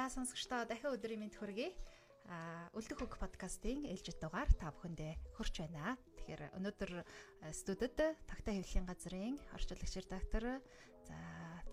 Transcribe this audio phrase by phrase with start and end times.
[0.00, 1.76] За сонсогчдоо дахин өдрийн мэнд хүргэе.
[2.32, 6.00] А Үлдэх үг подкастын ээлжид дугаар та бүхэндээ хүрч байна.
[6.16, 7.04] Тэгэхээр өнөөдөр
[7.52, 10.64] студид Тагтаа хэвлэлийн газрын орчуулагч редактор
[11.04, 11.16] за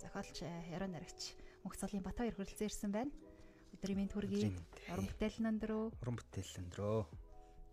[0.04, 3.16] зохиолч Яруу наригч Мөнх цолын Батбаяр хүрэлцэн ирсэн байна.
[3.80, 4.52] Өдрийн мэнд хүргэе.
[4.92, 5.84] Уран бүтээл өндрөө.
[5.96, 7.00] Уран бүтээл өндрөө.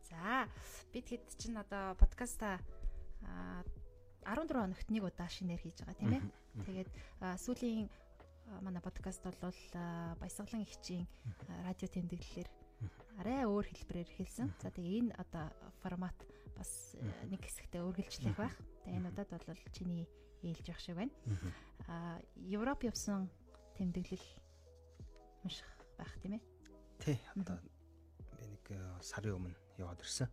[0.07, 0.47] За
[0.95, 2.63] бид хэд чинь одоо подкаста
[4.23, 6.23] 14 хоногт нэг удаа шинээр хийж байгаа тийм ээ.
[6.63, 6.91] Тэгээд
[7.43, 7.91] сүүлийн
[8.63, 9.37] манай подкаст бол
[10.21, 11.07] баясгалан ихчийн
[11.65, 12.49] радио тэмдэглэлээр
[13.19, 14.53] арай өөр хэлбэрээр хэлсэн.
[14.61, 15.49] За тэгээ энэ одоо
[15.83, 16.17] формат
[16.57, 16.97] бас
[17.31, 18.57] нэг хэсэгтээ үргэлжлэх байх.
[18.85, 20.05] Тэгээ энэ удаад бол чиний
[20.43, 21.15] ээлж явах шиг байна.
[21.89, 23.31] Аа Европ явсан
[23.79, 24.27] тэмдэглэл
[25.45, 26.43] унших байх тийм ээ.
[27.01, 27.19] Тий.
[27.35, 27.59] Одоо
[28.39, 28.65] би нэг
[29.01, 30.29] сарын өмнө яваад ирсэн.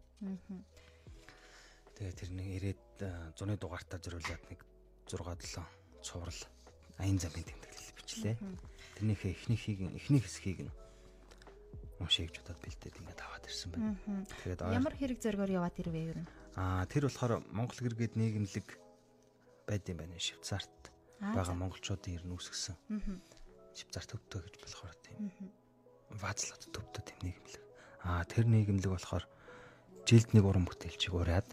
[1.95, 4.65] Тэгээ тэр нэг ирээд зуны дугаартаа зориулаад нэг
[5.05, 5.65] 6 7
[6.01, 6.41] цуврал
[6.97, 7.70] аян замын тэмдэглэл
[8.11, 8.35] бичлээ.
[8.99, 10.73] Тэрнийхээ эхнийхийг эхний хэсгийг нь
[12.01, 13.95] уншиж бодоод бэлдээд ингээд аваад ирсэн байна.
[14.43, 16.25] Тэгээд ямар хэрэг зоргоор яваад ирвэ юу?
[16.57, 18.67] Аа тэр болохоор Монгол гэргээд нийгэмлэг
[19.69, 22.75] байд юм байна Швейцарт байгаа монголчуудын ер нь үүсгэсэн.
[23.77, 25.31] Швейцар төвтэй гэж болохоор тийм.
[26.09, 27.63] Вазлот төвтэй тийм нийгэмлэг.
[28.03, 29.25] Аа тэр нийгэмлэг болохоор
[30.09, 31.47] жилд нэг уран бүтээлчийг ураад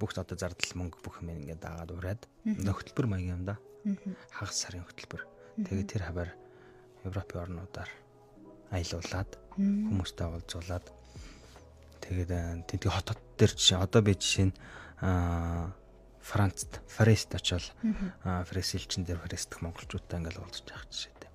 [0.00, 3.56] бүх одоо зардал мөнгө бүх юм ингээд дагаад ураад хөтөлбөр маягийн юм да.
[4.30, 5.22] Хагас сарын хөтөлбөр.
[5.64, 6.30] Тэгээд тэр хавар
[7.04, 7.90] Европын орнуудаар
[8.70, 10.86] аялуулад хүмүүстэй уулзуулад
[12.04, 14.54] тэгээд тэдний хотод дээр жишээ одоо би жишээ нь
[16.20, 17.64] Францд Фрест очил
[18.22, 21.30] Фрест элчин дээр Фрестх монголчуудтай ингээл уулзж явах жишээтэй.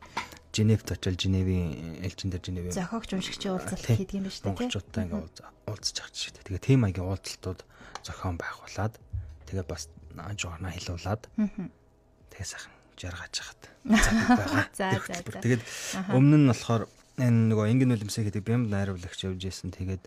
[0.54, 4.50] Женевт очил Женевийн элчин дээр Женевийн зохиогч уншигчийн уулзалт хийдэг юм байна шүү дээ.
[4.54, 6.44] Монголчуудтай ингээл уулзж явах жишээтэй.
[6.46, 7.60] Тэгээ тийм маягийн уулзалтууд
[8.06, 8.94] зохион байгуулад
[9.50, 9.90] тэгээ бас
[10.38, 11.28] жуурна хилуулад
[12.34, 13.62] тэгээ сайхан жаргаж хахад.
[14.74, 15.42] За за за.
[15.44, 15.62] Тэгээд
[16.16, 16.88] өмнө нь болохоор
[17.20, 19.72] энэ нөгөө ингэн үлэмсээ гэдэг бямд найруулагч явж исэн.
[19.76, 20.04] Тэгээд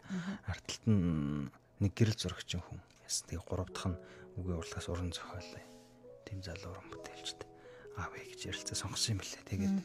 [0.48, 1.48] арталт нь
[1.80, 2.80] нэг гэрэл зурагчин хүн.
[3.04, 4.00] Яс тэгээ гурав дахь нь
[4.40, 5.62] үгийн урлагаас уран зохиолоо.
[6.24, 7.48] Тим залуу уран бүтээлчтэй.
[7.96, 9.48] Аав ээ гэж ярилцаа сонгосон юм билээ.
[9.48, 9.76] Тэгээд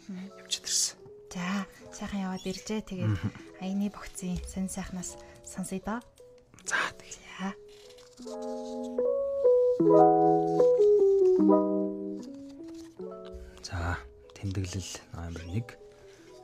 [0.44, 0.98] явж ирсэн.
[1.32, 2.82] За сайхан яваад иржээ.
[2.84, 3.16] Тэгээд
[3.64, 5.16] аяны богцын сэн сайхнаас
[5.48, 6.00] сонсъё доо.
[6.68, 7.56] За тэгээ.
[9.80, 10.33] За
[14.44, 15.64] тэмдэглэл номер 1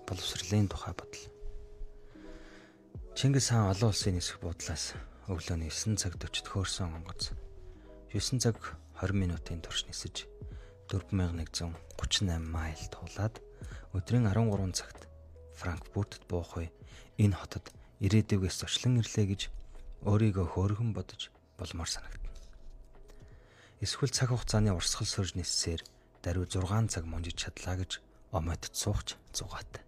[0.08, 1.26] боловсролын тухай бодол.
[3.12, 4.96] Чингис хаан олон улсын нисэх буудлаас
[5.28, 7.36] өглөө 9 цаг 40-д хөөрсөн онгоц
[8.16, 8.56] 9 цаг
[9.04, 10.32] 20 минутын турш нисэж
[10.88, 13.44] 4138 майл туулаад
[13.92, 15.12] өдрийн 13 цагт
[15.60, 16.72] Франкфуртд буух үе
[17.20, 17.68] энэ хотод
[18.00, 19.42] ирээдүгээс зочлон ирлээ гэж
[20.08, 22.32] өөрийгөө хөөргөн бодож болмоор санагдана.
[23.84, 25.84] Эсвэл цаг хугацааны урсгал сөрж ниссээр
[26.24, 29.84] даруй 6 цаг мунжиж чадлаа гэж омойтд суухч зугаатай.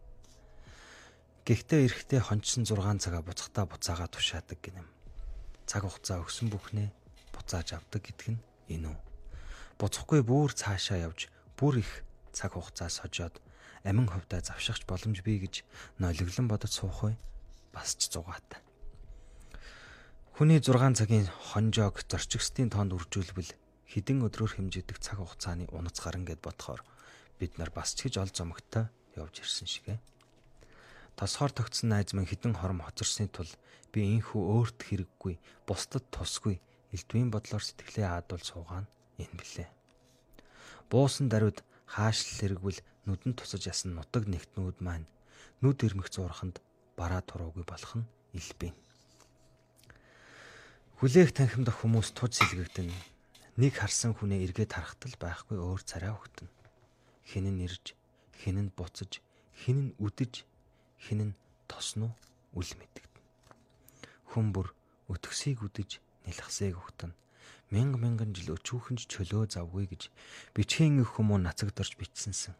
[1.45, 4.87] Гэхдээ эрэхтэй хончсон 6 цагаа буцахтаа буцаага тушаадаг гинэм.
[5.65, 6.89] Цаг хугацаа өгсөн бүхнээ
[7.33, 8.99] буцааж авдаг гэдг нь энэ үү.
[9.81, 11.27] Буцахгүй бүр цаашаа явж
[11.57, 13.41] бүр их цаг хугацаа сожоод
[13.83, 15.65] амин хувьдаа завшигч боломж бий гэж
[15.97, 17.15] нойлоглон бодож суух бай
[17.73, 18.61] бас ч зугаатай.
[20.37, 23.51] Хүний 6 цагийн хонжоог зорчигчдын тоонд үржүүлбэл
[23.91, 26.81] хідэн өдрөөр хэмжигдэх цаг хугацааны унац гарan гэд бодохоор
[27.35, 28.88] бид нар бас ч гэж ол зомогтой
[29.19, 30.00] явж ирсэн шигэ.
[31.19, 33.52] Тосхоор тогтсон найз минь хідэн хором хоцорсны тул
[33.91, 35.35] би инхүү өөрт хэрэггүй,
[35.68, 36.63] бусдад тусгүй
[36.96, 38.88] элдвийн бодлоор сэтгэлээ аадуул суугаан
[39.20, 39.67] энэ блэ.
[40.87, 45.08] Буусан даруйд хаашлал хэрэгвэл нүдэн тусаж ясан нутаг нэгтнүүд маань
[45.59, 46.64] нүд ирмэх зурханд
[46.96, 48.08] бараа туруугүй болох нь
[48.40, 48.76] илбэн.
[50.99, 52.87] Хүлээх танхимдах хүмүүс туж сэлгэгдэн
[53.59, 56.47] нэг харсан хүнээ эргээд харахтал байхгүй өөр царай өгтөн.
[57.27, 57.95] Хинэн ирж,
[58.39, 59.19] хинэн буцаж,
[59.59, 60.47] хинэн үдэж
[61.01, 61.37] хин нь
[61.67, 62.15] тосноо
[62.55, 63.25] үл мэдэгдэн.
[64.31, 64.71] Хүн бүр
[65.11, 65.99] өтгсийг үдэж
[66.29, 67.11] нэлхсээг өгтөн.
[67.71, 70.11] Мянга мянган жил өчүүхэнж чөлөө завгүй гэж
[70.55, 72.55] бичгийн их хүмүүн нацагдорж бичсэнсэн.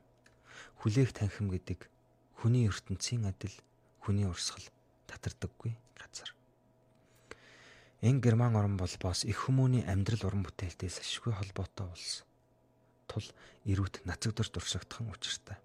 [0.83, 1.88] Хүлээх танхим гэдэг
[2.39, 3.53] хүний ертөнцийн адил
[3.99, 4.65] хүний урсгал
[5.07, 6.31] татардаггүй газар.
[8.01, 12.25] Энэ герман орн бол бас их хүмүүний амьдрал уран бүтээлтээс ашиггүй холбоотой улс.
[13.06, 13.27] тул
[13.69, 15.62] эрүүт нацагдорж дурсагдхан учиртай.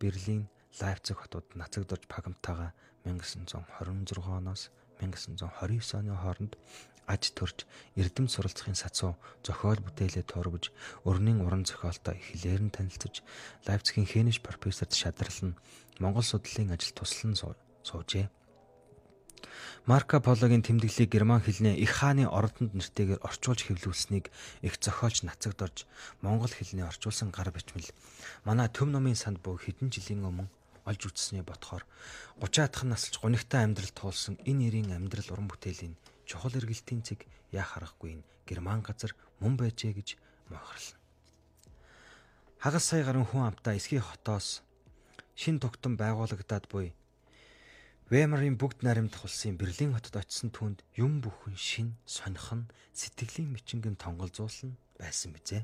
[0.00, 0.48] Берлин,
[0.80, 2.74] Лайпциг хотууд нацагдорж пагамтайгаа
[3.06, 6.58] 1926 оноос 1929 оны хооронд
[7.06, 9.14] аж төрж эрдэм суралцахын сацуу
[9.46, 10.74] зохиол бүтээлээ турвж
[11.06, 13.22] өрнийн уран зохиолтой эхлээр нь танилцж
[13.66, 15.58] Лайпцигийн Хэниш профессорт шадрал нь
[16.02, 18.26] Монгол судлалын ажил туслан суужээ.
[19.86, 24.30] Марко Пологийн тэмдэглэлийг герман хэлний их хааны ордонд нэртэйгээр орчуулж хэвлүүлсэнийг
[24.66, 25.88] их зохиолч нацагдорж
[26.20, 27.88] монгол хэлний орчуулсан гар бичмэл
[28.44, 30.48] манай төв номын санд буй хэдэн жилийн өмнө
[30.84, 31.84] олж үзснээ ботхоор
[32.40, 35.94] 30-аадхан насч гунигтай амьдрал туулсан энэ нэрийн амьдрал уран бүтээлийн
[36.28, 40.08] чухал эргэлтийн цэг яах аргагүй нь герман газар мөн байжээ гэж
[40.50, 40.98] мохорлоо.
[42.60, 44.62] Хагас сая гаруй хүн амтаа эсхий хотоос
[45.34, 46.92] шин тогтон байгуулагдаад буй
[48.10, 54.74] Вэмерийн бүгд наримдах улсын Берлин хотод очисон түнд юм бүхэн шин сонихон сэтгэлийн мичингэн тонголзуулсан
[54.98, 55.62] байсан бизээ.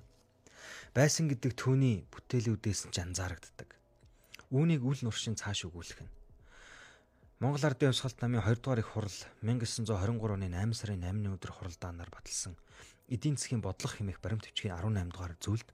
[0.95, 3.75] Байсан гэдэг түүний бүтээлүүдээс ч анзаарагддаг.
[4.55, 6.15] Үүнийг үл нуршин цааш өгүүлэх нь.
[7.43, 12.15] Монгол Ардын Хувьсгалт намын 2 дугаар их хурал 1923 оны 8 сарын 8-ны өдөр хуралдаанаар
[12.15, 12.55] баталсан
[13.11, 15.69] эдийн засгийн бодлого хэмээх баримт бичгийн 18 дугаар зүйлд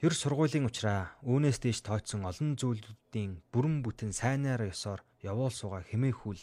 [0.00, 6.40] Ер сургуулийн учраас үүнээс дээш тооцсон олон зүйлүүдийн бүрэн бүтэн сайнаар ёсоор явуул суугаа хэмээхүүл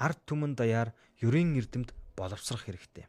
[0.00, 3.04] ард түмэн даяар ерийн эрдэмт боловсрох хэрэгтэй.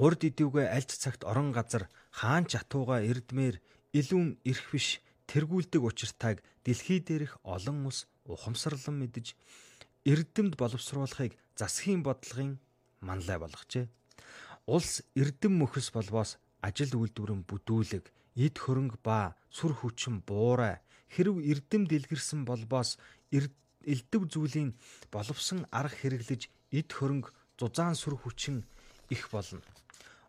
[0.00, 3.60] Урд идэвгүй альч цагт орон газар хаан ч атууга эрдмээр
[3.92, 9.36] илүүн эрх биш тэргүүлдэг учиртайг дэлхий дээрх олон ус ухамсарлан мэдж
[10.08, 12.56] эрдэмд боловсруулахыг засгийн бодлогын
[13.04, 13.84] манлай болгожээ.
[14.64, 18.04] Улс эрдэм мөхөс болбоос ажил үйлдвэрэн бүдүүлэг
[18.36, 20.76] эд хөрөнгө ба сүр хүчин буурай
[21.14, 22.90] хэрв эрдэм дэлгэрсэн болбоос
[23.32, 24.70] элдв зүйлийн
[25.14, 26.42] боловсон арга хэрэглэж
[26.78, 28.56] эд хөрөнгө зузаан сүр хүчин
[29.14, 29.62] их болно.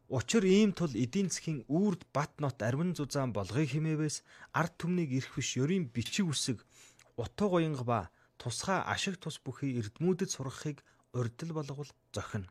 [0.08, 4.24] Учир ийм тул эдийн засгийн үрд бат нот арвин зузаан болгоё химээвээс
[4.60, 6.64] ард түмнийг ирэх биш ёрийн бичиг үсэг
[7.20, 8.00] утга уянга ба
[8.40, 10.78] тусгай ашиг тус бүхий эрдмүүдэд сургахыг
[11.12, 12.48] урдл болгол зохино.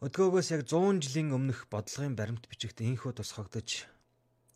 [0.00, 3.84] Өдгөөгөөс яг 100 жилийн өмнөх бодлогын баримт бичигт инхүү тусгагдж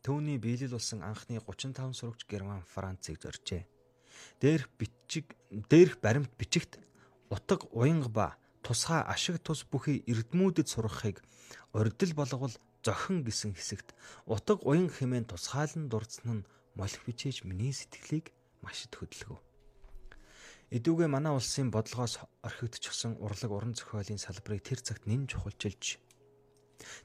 [0.00, 3.68] төвний биелэл болсон анхны 35 сурагч Герман Францыг зоржээ.
[4.40, 5.36] Дээрх бичиг
[5.68, 6.80] дээрх баримт бичигт
[7.28, 8.26] утга уянга ба
[8.64, 11.20] тусгай ашиг тус бүхий эрдмүүдэд сургахыг
[11.76, 13.92] урдл болгол зохин гэсэн хэсэгт
[14.24, 18.32] утга уянга хэмээн тусгаалan дурдсан нь молих бичээж миний сэтгэлийг
[18.64, 19.44] маш их хөдөлгөв.
[20.74, 26.02] Эдүүгээ манай улсын бодлогоос орхигдчихсан урлаг уран зохиолын салбарыг тэр цагт нэн чухалчилж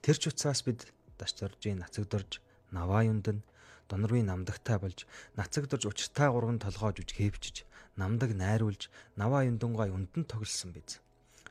[0.02, 0.90] тэр ч утсаас бид
[1.22, 2.42] дашчоржийн нацагдорж
[2.74, 3.46] наваа юндэн
[3.86, 5.06] донорвын намдагтай болж
[5.38, 8.90] нацагдорж учиртай гурван толгоож үж хэвчиж намдаг найруулж
[9.22, 10.98] наваа юндангой ундан тоглосон биз.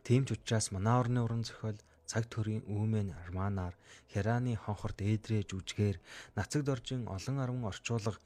[0.02, 1.78] Тийм ч учраас манай орны уран зохиол
[2.10, 3.78] цаг төрийн үүмэн арманаар
[4.10, 5.96] хераны хонхорт ээдрэж үжгээр
[6.34, 8.18] нацагдоржийн олон арван орчуулга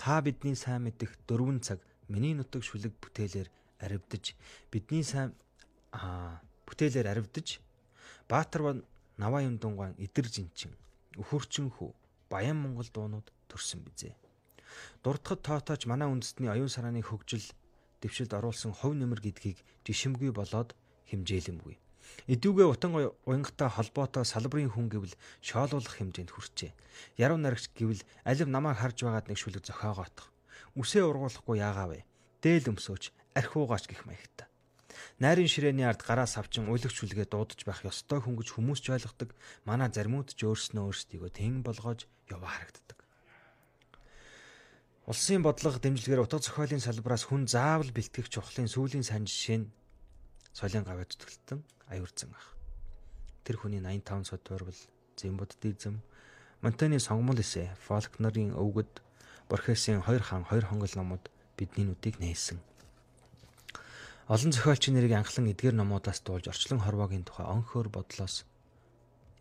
[0.00, 3.48] та бидний сайн мэдих дөрвөн цаг миний нутаг шүлэг бүтээлээр
[3.84, 4.34] аривдж
[4.72, 5.32] бидний сайн
[5.92, 7.60] аа бүтээлээр аривдж
[8.28, 8.82] Баатар
[9.16, 10.74] Наваа юм дунган идэр жинчин
[11.14, 11.94] өхөрчин хүү
[12.30, 14.10] Баян Монгол дуунууд төрсөн бизээ.
[15.06, 17.46] Дурдхад тоотооч манай үндэстний оюун санааны хөгжил
[18.02, 20.74] дэвшилд оруулсан хов нэмэр гэдгийг жишимгүй болоод
[21.06, 21.78] химжээлэмгүй.
[22.26, 22.90] Эдүүгээ утан
[23.22, 26.74] уянгатай холбоотой салбарын хүн гэвэл шоолуулах хэмжээнд хүрчээ.
[27.22, 30.33] Яруу нарагч гэвэл алив намайг харж байгаад нэг шүлэг зохиогоотох
[30.74, 32.00] үсээ ургуулахгүй яагаа вэ?
[32.42, 34.48] Дээл өмсөөч, архиугаач гих маягтай.
[35.22, 39.30] Найрын ширээний ард гараас авчин уйлагч хүлгээ дуудаж байх ёстой хүн гэж хүмүүс ч ойлгодог.
[39.62, 42.98] Манай заримуд ч өөрснөө өөрсдийгөө тэн болгож яваа харагддаг.
[45.06, 49.70] Улсын бодлого дэмжлэгээр утга зохиолын салбараас хүн заавал бэлтгэх чухлын сүүлийн сайн жишээ нь
[50.56, 51.60] солийн гавьяа зүтгэлтэн
[51.92, 52.56] аюурзан ах.
[53.44, 54.80] Тэр хүний 85 сод турвал
[55.20, 56.00] зэм буддизм,
[56.64, 59.03] Монтаны сонгомол эсэ, Фолкнерийн өвгөд
[59.48, 62.58] Борхесын хоёр хаан хоёр хонгол номууд бидний нүдийг нээсэн.
[64.28, 68.48] Олон зохиолчийн нэрийг анхлан эдгээр номуудаас дуулж орчлон хорвоогийн тухай онхоор бодлоос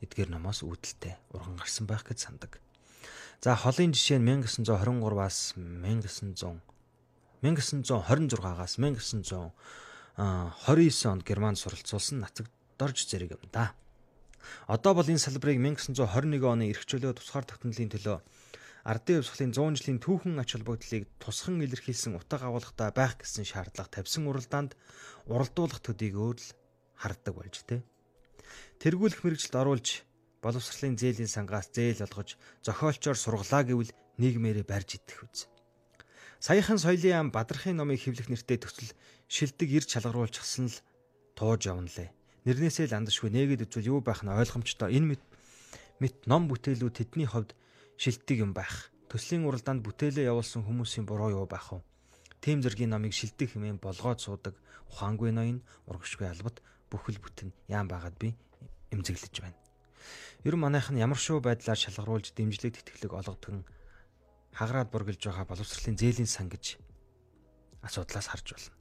[0.04, 2.60] эдгээр номоос үүдэлтэй урган гарсан байх гэж сандаг.
[3.40, 6.60] За холын жишээ нь 1923-аас 1900
[7.44, 12.48] 1926-аас 1929 онд Германд суралцуулсан нацаг
[12.80, 13.72] дорж зэрэг юм да.
[14.68, 18.20] Одоо бол энэ салбарыг 1921 оны эрх чөлөө тусгаар тогтнолын төлөө
[18.84, 24.28] ардын хувьсгалын 100 жилийн түүхэн ач холбогдлыг тусхан илэрхийлсэн утга агуулгатай байх гэсэн шаардлага тавьсан
[24.28, 24.76] уралдаанд
[25.32, 26.50] уралдуулах төдийг өөр л
[27.00, 27.80] харддаг болж тэ.
[28.84, 30.04] Тэргүүлэх мэрэгчлд оруулж
[30.44, 35.48] боловсролын зээлийн сангаас зээл олгож зохиолчоор сургалаа гэвэл нийгмээрээ барьж идэх үз.
[36.44, 38.92] Саяхан соёлын ам бадрахын номыг хэвлэх нэртэй төсөл
[39.32, 40.84] шилдэг ирж шалгаруулчихсан л
[41.40, 42.12] тууж явна лээ.
[42.44, 44.92] Нэрнээсээ л андашгүй нээгээд үзвэл юу байх нь ойлгомжтой.
[44.92, 45.16] Энэ
[46.04, 47.56] мэт ном бүтээлүүд тэдний хувьд
[48.04, 48.92] шилдэг юм байх.
[49.08, 51.80] Төслийн уралдаанд бүтээлээ явуулсан хүмүүсийн буруу юу байх вэ?
[52.44, 54.60] Тим зэргийн номыг шилдэг хэмээн болгоод суудаг
[54.92, 56.60] ухаангүй ноён урагшгүй албат
[56.92, 58.36] бүхэл бүтэн яам байгаад би
[58.92, 59.56] эмзэглэж байна.
[60.44, 63.64] Ер нь манайх нь ямар шоу байдлаар шалгаруулж дэмжлэг тэтгэлэг олгодгон
[64.52, 66.76] хагараад бүргэлж байгаа боловсролын зээлийн сан гэж
[67.88, 68.76] асуудлаас харж байна.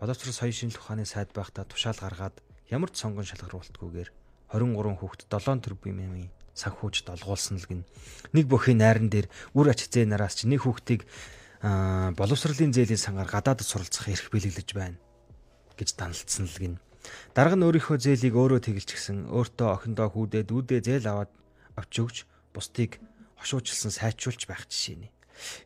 [0.00, 2.40] Боловсрол соёлын шинжилх ухааны сайд байхдаа тушаал гаргаад
[2.72, 4.08] ямар ч сонгон шалгаруултгүйгээр
[4.52, 7.82] 23 хүүхэд 7 тэрбумын санхүүж долгуулсан л гин.
[8.34, 11.06] Нэг бүхийн найран дээр үр ач зээ нараас ч нэг хүүхдийг
[11.62, 14.98] боловсролын зээлийн сангаар гадаадд суралцах эрх бэлэглэж байна
[15.78, 16.74] гэж даналдсан л гин.
[17.32, 21.32] Дарга нь өөрийнхөө зээлийг өөрөө тэгэлж гисэн өөртөө охиндоо хүүдээ дүүдээ зээл аваад
[21.80, 22.16] авч өгч
[22.52, 23.00] бусдыг
[23.40, 25.08] хошуучилсан сайжруулж байх жишээ нэ.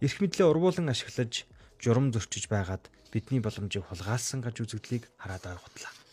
[0.05, 1.47] Эрх мэдлээ ургуулan ашиглаж
[1.83, 6.04] журам зөрчиж байгаад бидний боломжийг хулгайлсан гаж үзэгдлийг хараад ойрготлаа.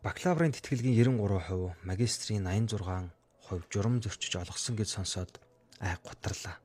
[0.00, 3.12] Бакалаврын тэтгэлгийн 93%, магистрийн 86%
[3.68, 5.44] журам зөрчиж олгосон гэж сонсоод
[5.76, 6.56] ай гутарлаа.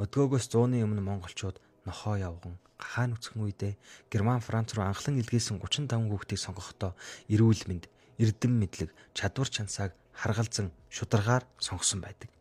[0.00, 3.76] Өдгөөгөөс 100-ны өмнө монголчууд нохоо явган гахаан үцхэн үедээ
[4.08, 6.96] Герман Франц руу анхлан илгээсэн 35 хүүхдийг сонгохдоо
[7.28, 12.32] эрүүл мэнд, эрдэм мэдлэг, чадвар чансааг харгалзан шударгаар сонгосон байдаг.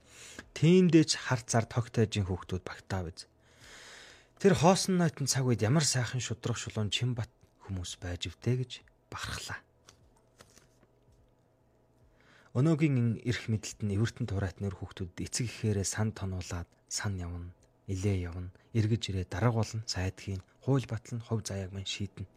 [0.55, 3.27] Тиймдээч хар зар тогтойжийн хүүхдүүд багтаа биз.
[4.39, 7.27] Тэр хоосон нойтон цаг үед ямар сайхан шудрах шулуун Чимбат
[7.67, 8.71] хүмүүс байж втэ гэж
[9.11, 9.59] бахархлаа.
[12.51, 17.55] Өнөөгийн эрх мэдэлт нь эвэртэн тураатнэр хүүхдүүд эцэг ихээрээ сан тонуулаад сан явна,
[17.87, 22.27] илээ явна, эргэж ирээ дараагуулна, сайдхийн, хууль батлан, хувь заяаг мань шийднэ.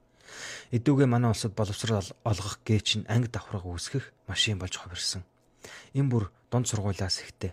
[0.71, 5.26] Эдүүгээ манай улсад боловсрол олгох гээч нь анги давхраг үүсгэх машин болж хувирсан.
[5.99, 7.52] Энэ бүр дунд сургуулиас ихтэй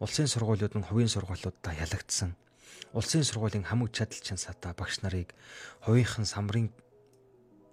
[0.00, 2.36] улсын сургуулиуд нь хувийн сургуулиудаа ялагдсан.
[2.96, 5.28] Улсын сургуулийн хамаг чадал чансаатай багш нарыг
[5.84, 6.72] хувийнхан самрын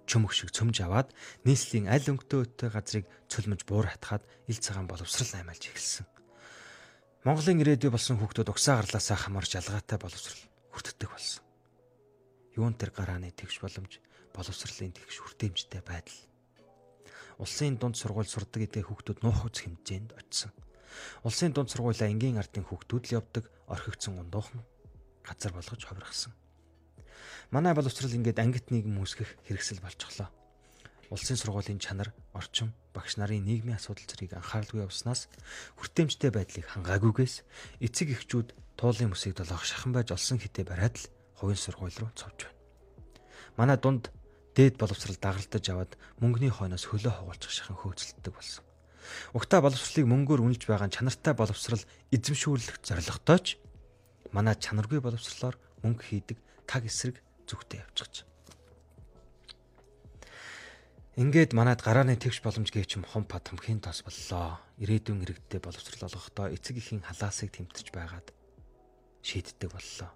[0.08, 1.12] чөмөх шиг цөмж аваад
[1.44, 6.08] нийслэлийн аль өнгөтэй газрыг цөлмөж буур хатгаад ил цагаан боловсрал аймалж эхэлсэн.
[7.28, 11.44] Монголын ирээдүй болсон хүүхдүүд угсаа гарлаасаа хамаарч ялгаатай боловсрал хүртдэг болсон.
[12.56, 14.00] Юун тэр гарааны тэгш боломж
[14.32, 16.22] боловсролын тэгш хүртээмжтэй байдал.
[17.38, 20.56] Улсын дунд сургууль сурдаг эдгээр хүүхдүүд нуух үз хэмжээнд очисон.
[21.28, 24.64] Улсын дунд сургуулиа энгийн ардын хүүхдүүд л явдаг орхигдсон ундуухан
[25.22, 26.34] газар болгож хувиргасан.
[27.51, 30.27] Манай боловсрал ингээд ангит нийгэм үүсгэх хэрэгсэл болчихлоо.
[31.08, 35.32] Улсын сургуулийн чанар, орчин, багш нарын нийгмийн асуудал зэрэг анхааралгүй явснаас
[35.80, 37.48] хүртээмжтэй байдлыг хангаагүйгээс
[37.80, 41.08] эцэг эхчүүд туулын мөсийг долоох шахан байж олсон хитэ бариад л
[41.39, 42.60] хувийн сургууль руу цовж байна.
[43.56, 44.12] Манай дунд
[44.51, 48.68] дээд боловсрал дагалдаж аваад мөнгөний хойноос хөлөө хугалчих шахан хөөцөлддөг болсон.
[49.32, 51.80] Угтаа боловсролыг мөнгөөр үнэлж байгаа чанартай боловсрал
[52.12, 53.48] эзэмшүүлэх зорилготой ч
[54.36, 56.38] манай чанаргүй боловсрлоор мөнгө хийдэг
[56.68, 58.27] таг эсрэг зүгтээ явчихж.
[61.18, 64.62] Ингээд манад гарааны тэгш боломж гээчм хом пад хамхийн тос боллоо.
[64.77, 68.30] Ирээдүйн иргэдтэй боловсрал олгохдоо эцэг ихийн халаасыг тэмтэж байгаад
[69.25, 70.13] шийддэг боллоо.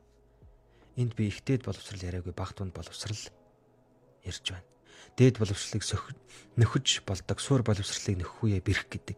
[1.02, 3.18] Энд би ихтэйд боловсрал яриагүй багт тунд боловсрал
[4.22, 4.70] ярьж байна
[5.18, 5.84] дээд боловсролыг
[6.58, 9.18] нөхөж болдог суур боловсролыг нөхөх үе бэрх гэдэг.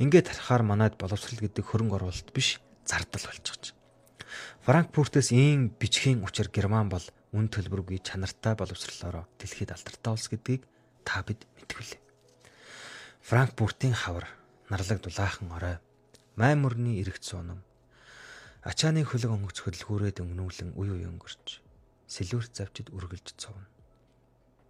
[0.00, 3.76] Ингээд харахаар манайд боловсрол гэдэг хөрөнгө оруулалт биш зардал болчихж.
[4.64, 7.04] Франкфуртээс ийм бичгийн учир Герман бол
[7.36, 10.64] үн төлбөргүй чанартай боловсрлороо дэлхийд алдартай улс гэдгийг
[11.04, 12.00] та бид мэдгүлээ.
[13.28, 14.26] Франкфуртын хавар,
[14.72, 15.76] нарлаг дулаахан орой,
[16.40, 17.60] майн мөрний эрэгт суунам,
[18.64, 21.60] ачааны хөлөг онгоц хөдөлгүүрээд өнгнүүлэн уй уй өнгөрч,
[22.08, 23.68] сэлүүрт завчид үргэлж цовно.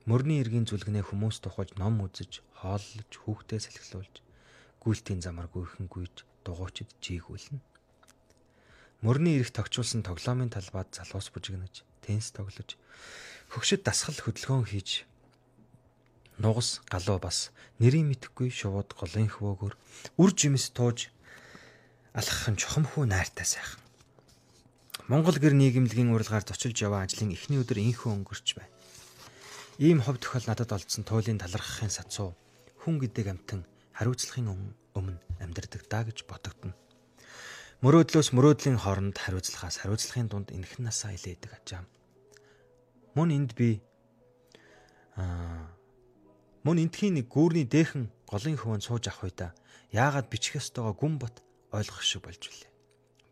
[0.08, 4.14] Мөрний эргийн зүлгэнээ хүмүүс тухаж ном үзэж, хооллож, хүүхдээ салхилуулж,
[4.82, 7.60] гүйлтийн замаар гүйхэн гүйж, дугуйчид жийгүүлнэ.
[9.04, 12.80] Мөрний эрх тогтчулсан тоглоомын талбайд залуус бужигнаж, теннис тоглож,
[13.52, 15.04] хөгшөд дасгал хөдөлгөөн хийж,
[16.40, 19.74] нугас, галуу бас нэрийн мэдхгүй шувууд голын хөвөөгөр
[20.16, 21.12] үр жимс тууж
[22.16, 23.82] алхах нь чухамхүү найртай сайхан.
[25.08, 28.72] Монгол гэр нийгэмлэгийн урилгаар зочилж яваа ажлын эхний өдөр инхүү өнгөрч байна.
[29.78, 32.34] Ийм хов тохиол надад олдсон туйлын талархахын сацуу
[32.82, 33.60] хүн гэдэг амтан
[33.94, 34.52] хариуцлагын
[34.98, 36.74] өмнө амьдардаг даа гэж ботогдно.
[37.80, 41.86] Мөрөөдлөөс мөрөөдлийн хооронд хариуцлагаас хариуцлагын дунд энхэн насаа илээдэг ажаам.
[43.18, 43.82] Мөн энд би
[45.18, 45.75] аа
[46.62, 49.50] мөн эндхийн нэг гүүрний дээхэн голын хөвөнд сууж авах үедээ
[49.90, 51.42] яагаад бичих ёстойгоо гүн бот
[51.75, 52.70] ойлгох шиг болж билээ.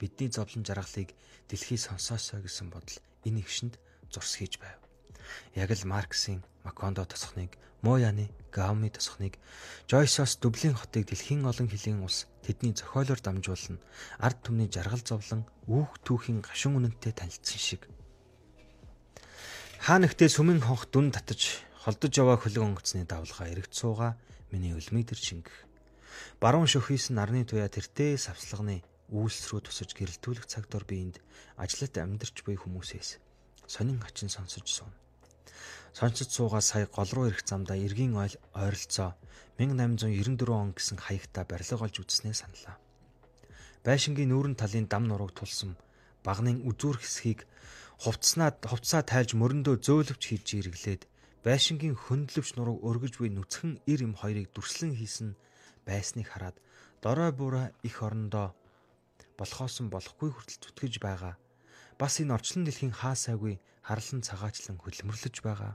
[0.02, 1.14] Бидний зовлон жаргалыг
[1.46, 2.98] дэлхий сонсоосоо гэсэн бодол
[3.30, 3.78] энэ өвшөнд
[4.10, 4.82] зурс хийж байв.
[5.54, 7.54] Яг л Марксийн Макондо тосхныг,
[7.86, 9.38] Мояны Гауми тосхныг,
[9.86, 13.78] Жойсоос Дублин хотыг дэлхийн олон хилийн улс тэдний зохиолоор дамжуулна.
[14.18, 17.86] Ард түмний жаргал зовлон, үүх түүхийн гашуун үнэнтэй танилцсан шиг.
[19.86, 24.18] Хаа нэгтээ сүмэн хонх дүн татаж холдож яваа хөлөг онгоцны давлгаа эргэж сууга
[24.50, 25.54] миний өлмийг төр шингэх.
[26.42, 28.82] Баруун шөхийс нарны туяа тэртээ савслагны
[29.14, 31.22] үйлс рүү тусаж гэрэлтүүлэх цаг дор биеинд
[31.54, 33.22] ажиллат амьдарч буй хүмүүсээс
[33.70, 34.90] сонин хачин сонсож суун.
[35.94, 39.14] Сонсож суугаа сая гол руу ирэх замдаа эргийн ойл ойролцоо
[39.62, 42.74] 1894 он гэсэн хаягта барилга олж үзснээ саналаа.
[43.86, 45.78] Байшингийн нүүрэн талын дам нурууг тулсан
[46.26, 47.46] багнын үзүүр хэсгийг
[48.02, 51.02] хувцснаа хувцсаа тайлж мөрөндөө зөөлөвч хийж ирэглээд
[51.46, 55.32] байшингийн хөндлөвч нурууг өргөж буй нүцгэн ир юм хоёрыг дүрслэн хийсэн
[55.88, 56.56] байсныг хараад
[57.00, 58.52] дорой бураа их орондоо
[59.40, 61.34] болохоосон болохгүй хүртэл зүтгэж байгаа.
[61.96, 65.72] Бас энэ орчлон дэлхийн хаасаагүй харлан цагаачлан хөлмөрлөж байгаа.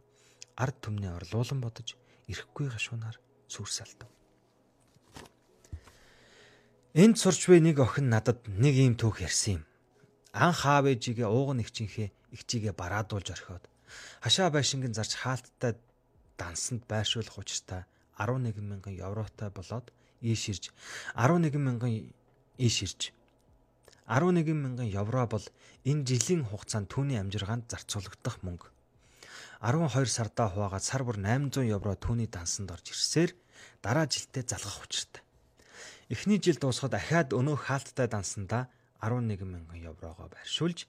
[0.62, 1.98] Ард түмний орлуулан бодож
[2.30, 3.18] ирэхгүй гашуунаар
[3.50, 4.10] сүрсэлдэв.
[6.94, 9.71] Энд сурч буй нэг охин надад нэг ийм түүх ярьсан юм
[10.34, 13.64] анх аав ээжигээ ууган нэгчинхээ ихчигээ бараадуулж орхиод
[14.24, 15.76] хашаа байшингийн зарж хаалттай
[16.40, 17.84] дансанд байршуулах учиртай
[18.18, 20.72] 11 мянган евротой болоод ийш ирж
[21.16, 21.92] 11 мянган
[22.58, 23.12] ийш ирж
[24.08, 25.46] 11 мянган евро бол
[25.88, 28.68] энэ жилийн хугацаанд түүний амжиргаанд зарцуулагдах мөнгө.
[29.64, 33.32] 12 сардаа хуваагаад сар бүр 800 евро түүний дансанд орж ирсээр
[33.80, 35.24] дараа жилдээ залгах учиртай.
[36.12, 38.68] Эхний жил дуусахад ахаад өнөө хаалттай дансандаа
[39.02, 40.86] 11 мянган еврогоо байршуулж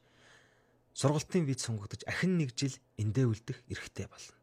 [0.95, 4.37] сургалтын виз сонгогдож ахин нэг жил эндээ үлдэх эрхтэй болно.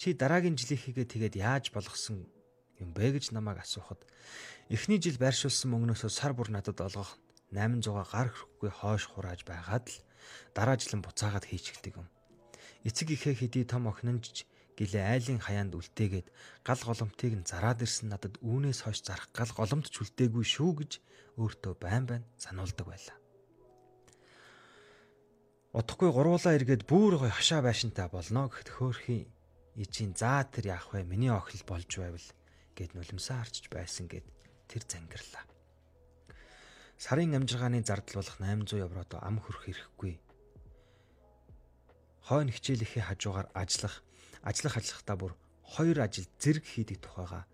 [0.00, 2.24] Чи дараагийн жилийнхийгээ тэгээд яаж болгосон
[2.80, 4.00] юм бэ гэж намайг асуухад
[4.72, 7.20] эхний жил байршуулсан мөнгнөөсөө сар бүр надад олгох
[7.52, 9.98] 800 гар хөрөхгүй хойш хурааж байгаад л
[10.56, 12.08] дараа жилэн буцаагаад хийчихдэг юм.
[12.88, 14.48] Эцэг ихээ хэдий том охинонж
[14.82, 16.28] гэлээ айлын хаяанд үлдээгээд
[16.66, 20.92] гал голомтыг нь зараад ирсэн надад үүнээс хойш зарах гал голомт ч үлдээгүй шүү гэж
[21.38, 23.18] өөртөө байн байн сануулдаг байлаа.
[25.72, 29.24] Утгагүй гуруулаа эргээд бүр гой хашаа байшинтай болно гэхэд хөөрхийн
[29.80, 32.28] ичийн заа тэр яах вэ миний охил болж байвал
[32.76, 34.26] гэд нулимсаа харчж байсан гэд
[34.68, 35.48] тэр зангирлаа.
[37.00, 40.20] Сарын амжиргааны зардал болох 800 еврото ам хөрөх ирэхгүй.
[42.28, 44.04] Хойно хичээлийнхээ хажуугаар ажиллах,
[44.42, 47.46] ажиллах ажиллахдаа бүр хоёр ажил зэрэг хийдэг тухайга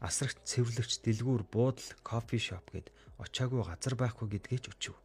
[0.00, 2.88] асрагт цэвэрлэгч дэлгүүр буудал кофе шоп гэд
[3.20, 4.96] очаагүй газар байхгүй гэдгээ ч өчөв.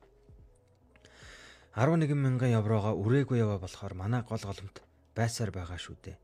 [1.76, 4.80] 11 мянган еврогоо үрээгүй яваа болохоор манай гол голомт
[5.12, 6.18] байсаар байгаа шүү дээ.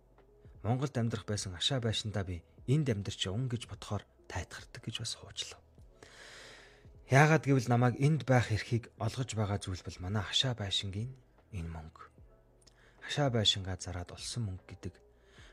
[0.64, 2.40] Монголд амьдрах байсан ашаа байшиндаа би
[2.72, 5.60] энд амьдарч явна гэж бодохоор тайтгардаг гэж бас хуучлаа.
[7.12, 11.12] Яагаад гэвэл намайг энд байх эрхийг олгож байгаа зүйл бол манай хашаа байшингийн
[11.52, 12.11] энэ мөнгө.
[13.12, 14.96] Хашаа байшингаа зараад олсон мөнгө гэдэг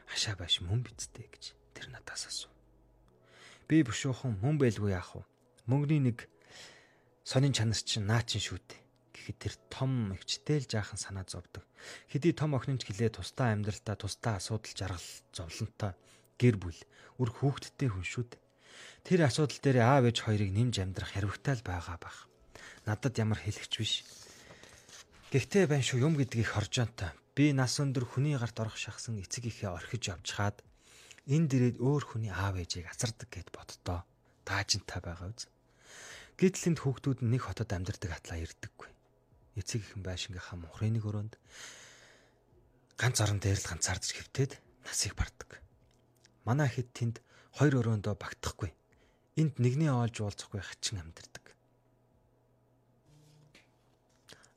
[0.06, 2.54] хашаа байшин мөн бидтэй гэж тэр надаас асуув.
[3.66, 5.26] Би бушуухан мөн байлгүй яах вэ?
[5.66, 6.30] Мөнгөний нэг
[7.26, 8.78] сонин чанар чинь наа чин шүү дээ.
[9.10, 11.66] Гэхэд тэр том өвчтэй л жаахан санаа зовдөг.
[12.06, 15.98] Хэдий том охинч гэлээ тусдаа амьдралтаа тусдаа асуудал жаргал зовлонтой
[16.38, 16.78] гэр бүл
[17.18, 18.42] үр хүүхэдтэй хүн шүү дээ.
[19.02, 22.30] Тэр асуудал дээр аав ээж хоёрыг нэмж амьдрах хариугтай л байгаа бах.
[22.86, 24.06] Надад ямар хэлэгч биш.
[25.34, 27.10] Гэхдээ байна шүү юм гэдгийг хоржоонтой.
[27.38, 30.58] Би нас өндөр хүний гарт орох шахсан эцэг ихээ орхиж явж хаад
[31.30, 34.02] энд ирээд өөр хүний аав ээжийг асардаг гэд боддоо.
[34.42, 35.46] Таажинтай байгаа үз.
[36.34, 38.90] Гэтэл энд хүүхдүүд нэг хотод амьдардаг атлаа ирдэггүй.
[39.54, 41.38] Эцэг ихэн байшингийнхаа мухрын нэг өрөөнд
[42.98, 45.62] ганц орон дээр л ганцаардж хөвтөд насыг бардаг.
[46.42, 47.16] Манай хэд тэнд
[47.54, 48.74] хоёр өрөөндөө багтахгүй.
[49.38, 51.54] Энд нэгний оолж уулзахгүй хачин амьдардаг.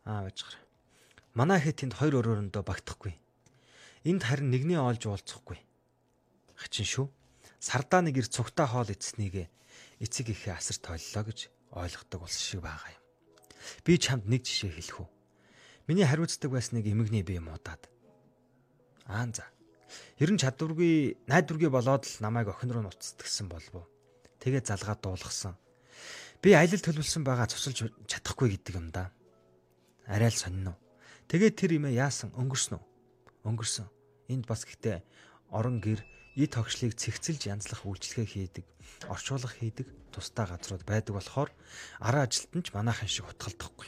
[0.10, 0.71] Аа бачгаар.
[1.34, 3.16] Манай хэд тэнд хоёр өрөөндөө багтахгүй.
[4.06, 5.62] Энд харин нэгний оолж уулзахгүй
[6.62, 7.08] хачин шүү.
[7.58, 9.50] Сардаа нэг ир цугтаа хоол идснийг
[9.98, 11.40] эцэг ихээ асар тойллоо гэж
[11.74, 13.04] ойлгодог улс шиг байгаа юм.
[13.86, 15.10] Би чамд нэг жишээ хэлэх үү.
[15.90, 17.90] Миний хариуцдаг байсныг эмэгний бие муудаад.
[19.06, 19.46] Аа за.
[20.22, 23.86] Ер нь чадваргүй, найдваргүй болоод л намайг охин руу нуцтгсан болов.
[24.42, 25.58] Тэгээ залгаад дуулгасан.
[26.42, 29.14] Би аялал төлөвлөсөн байгаа цусалж чадахгүй гэдэг юм да.
[30.10, 30.78] Арай л сонин уу.
[31.32, 32.84] Тэгээд тэр имээ яасан өнгөрсөн үү?
[33.48, 33.88] Өнгөрсөн.
[34.36, 35.00] Энд бас гэхдээ
[35.48, 36.04] орон гэр
[36.36, 38.28] эд тогшлыг цэгцэлж янзлах үйлчлэгээ
[38.60, 38.66] хийдэг,
[39.08, 41.48] орчуулга хийдэг тусдаа газрууд байдаг болохоор
[42.04, 43.88] араа ажилт нь ч манайхан шиг утгалдахгүй.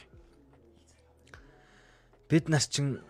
[2.32, 3.04] Бид нар чин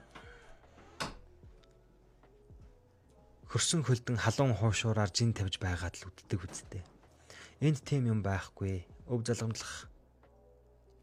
[3.54, 6.82] хөрсөн хөлдөн халуун хуушураар жин тавьж байгаад л үддэг үсттэй.
[7.62, 8.82] Энд тийм юм байхгүй.
[9.06, 9.86] Өв залгамжлах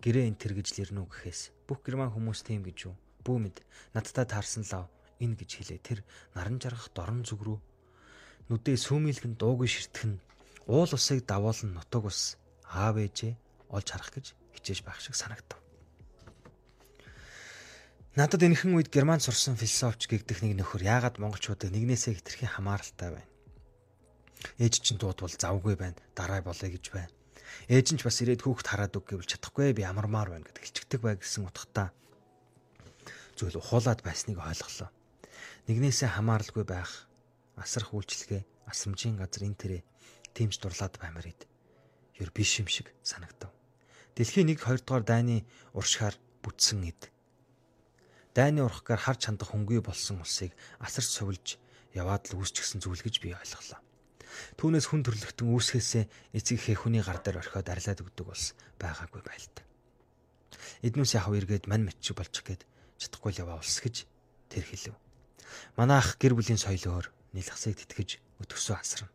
[0.04, 2.96] гэрээ энэ тэр гэж лэрнүү гэхээс бүх герман хүмүүс тийм гэж юу?
[3.26, 3.58] Бүүмэд
[3.94, 4.90] надтай таарсан лав
[5.22, 5.80] энэ гэж хэлээ.
[5.82, 6.00] Тэр
[6.36, 7.60] наран жаргах дорн зүг рүү
[8.52, 10.20] нүдээ сүүмийлгэн дуугүй ширтгэн
[10.68, 12.36] уул усыг давуулан нутаг ус
[12.68, 13.34] аав ээжээ
[13.72, 14.26] олж харах гэж
[14.58, 15.60] хичээж байх шиг санагдав.
[18.20, 23.32] Надад энэхэн үед герман сурсан философч гэгдэх нэг нөхөр яагаад монголчуудыг нэгнээсээ хитрхи хамааралтай байна.
[24.60, 27.14] Ээж чинь дуудвал завгүй байна, дараа болъё гэж байна.
[27.72, 31.00] Ээж нь ч бас ирээд хүүхд хараад үг гэвэл чадахгүй би амармаар байна гэд хэлчихдэг
[31.00, 31.96] бай гэсэн утгатай
[33.42, 34.94] зүйл ухуулаад байсныг ойлголоо.
[35.66, 37.10] Нэгнээсээ хамааралгүй байх
[37.58, 39.80] асрах үйлчлэгээ асрамжийн газар энэ тэрэ
[40.38, 41.50] тимч дурлаад баймаар ид.
[42.22, 43.50] Ер биш юм шиг санагдав.
[44.14, 45.42] Дэлхийн 1 2 дугаар дайны
[45.74, 46.14] уршихаар
[46.46, 47.10] бүтсэн эд
[48.36, 51.60] дайны урхгаар харж хандах хөнгүй болсон улсыг асарч сувилж
[51.92, 53.80] яваад л үүсчихсэн зүйл гэж би ойлголоо.
[54.56, 59.56] Түүнээс хүн төрлөختөн үүсгэсээ эцэг хэхүний гар дээр орхиод арилаад өгдөг бас байгаагүй байлт.
[60.80, 62.64] Эднүс яхав эргээд мань мэтчиг болчих гээд
[63.02, 64.06] чадахгүй л яваа улс гэж
[64.54, 64.96] тэр хэлв.
[65.74, 69.10] Манайх гэр бүлийн соёлоор нэлхсыг тэтгэж өтгсөө асарна.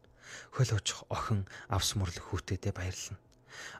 [0.59, 3.17] Хөл очих охин авс мөрлөх хүүтэдээ баярлна.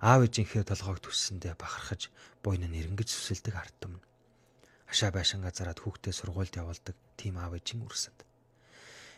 [0.01, 2.09] Аав ээжийнхээ толгойг төссөндөө бахархаж
[2.41, 4.01] буйн нэрэнгэж сүсэлдэг ард түмэн
[4.87, 8.19] хашаа байшингаа зараад хүүхдээ сургуульд явуулдаг тийм аав ээжийн үрсэд.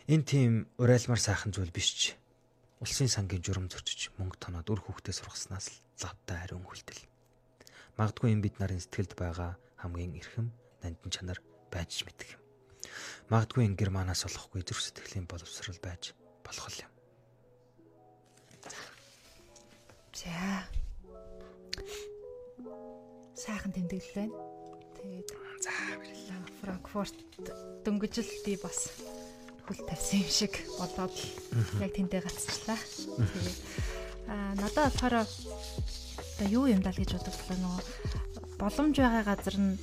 [0.08, 2.02] Энэ тийм урайлмар сайхан зүйл биш ч
[2.80, 7.04] улсын сангийн журам зөрчиж мөнгө тоноод үр хүүхдээ сургаснаас л лавтай ариун хүлтэл.
[8.00, 10.48] Магдгүй юм бид нарын сэтгэлд байгаа хамгийн эрхэм
[10.82, 11.40] нандин чанар
[11.72, 12.42] байж мэдэх юм.
[13.28, 16.14] Магдгүй ин германаас болохгүй зүрх сэтгэлийн боловсрал байж
[16.44, 16.90] болох юм.
[20.14, 20.66] За.
[23.34, 24.34] Сайхан тэмдэглэл байна.
[24.98, 25.28] Тэгээд
[25.60, 26.42] За баярлалаа.
[26.62, 27.18] Франкфурт
[27.82, 28.94] дөнгөжл би бас
[29.66, 31.14] хөл тавьсан юм шиг бодоод
[31.82, 32.78] яг тэндээ гацчлаа.
[32.78, 33.58] Тэгээд
[34.30, 37.82] аа надад болохоор одоо юу юм даа гэж бодлоо нөгөө
[38.62, 39.74] боломж байгаа газар нь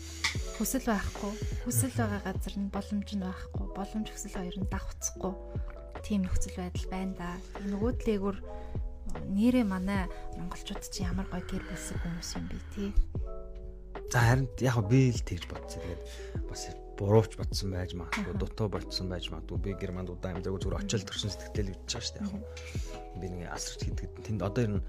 [0.56, 1.32] хүсэл байхгүй
[1.63, 5.34] хүсэл байгаа газар нь боломж нь байхгүй боломж хүсэл хоёр нь давхцахгүй
[6.06, 7.30] тийм нөхцөл байдал байна да.
[7.65, 8.38] Нөгөө дээгүр
[9.34, 10.06] нэрээ манай
[10.38, 12.89] монголчууд чи ямар гоё гэр бүлсэг хүмүүс юм бэ тий.
[14.13, 15.82] За харин яг би л тэгж бодсон.
[15.82, 16.04] Тэгээд
[16.46, 16.62] бас
[16.96, 19.58] буруувч бодсон байж магадгүй, дутуу болцсон байж магадгүй.
[19.65, 22.30] Би германд удаан амьдаргүй зүгээр очил төрсөн сэтгэлтэй л үтж байгаа шүү дээ.
[22.30, 24.10] Яг би нэг асарч хийдэг.
[24.22, 24.86] Тэнд одоо ер нь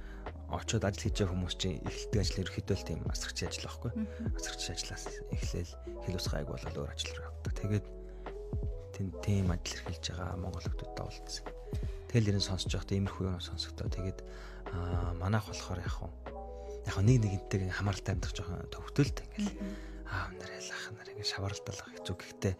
[0.50, 3.92] очиод ажил хийж байгаа хүмүүс чинь эхэлдэг ажил ерөөхдөө л тийм асарч ажил байхгүй.
[4.38, 5.04] Асарч ажлаас
[5.34, 5.72] эхлээл
[6.06, 7.52] хэл ус гайг болол өөр ажил руу явдаг.
[7.56, 7.86] Тэгээд
[8.94, 11.46] тэнд тийм ажил эрхэлж байгаа монгол хүмүүстэй уулзсан.
[12.06, 13.90] Тэгэл ерэн сонсож байхдаа иймэрхүү юм сонсогдоо.
[13.90, 14.18] Тэгээд
[14.70, 16.10] аа манайх болохоор яг хуу
[16.86, 19.58] яг нэг нэгнтэйг хамааралтай амьдрах жоохон төвхтөлт ингээл
[20.06, 22.54] аав нараа ах нараа ингээд шаваралтай л хэцүү гэхдээ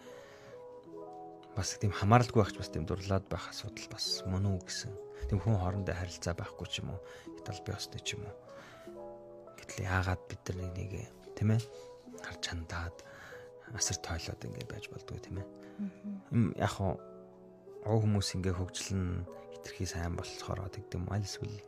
[1.55, 5.06] бас тийм хамааралгүй байх ч бас тийм дурлаад байх асуудал бас мөн үү гэсэн.
[5.29, 7.01] Тийм хүн хоорондоо харилцаа байхгүй ч юм уу,
[7.41, 8.37] итал би остой ч юм уу.
[9.57, 10.93] Гэтэл яагаад бид нар нэг нэг
[11.35, 11.61] тийм ээ
[12.23, 12.97] харж чандаад
[13.75, 15.49] асар тойлоод ингээд байж болдгоо тийм ээ.
[16.61, 16.97] Яг хоо
[17.83, 21.59] хүмүүс ингээ хөгжлөн хитрхи сайн болохоор тэгдэм аль эсвэл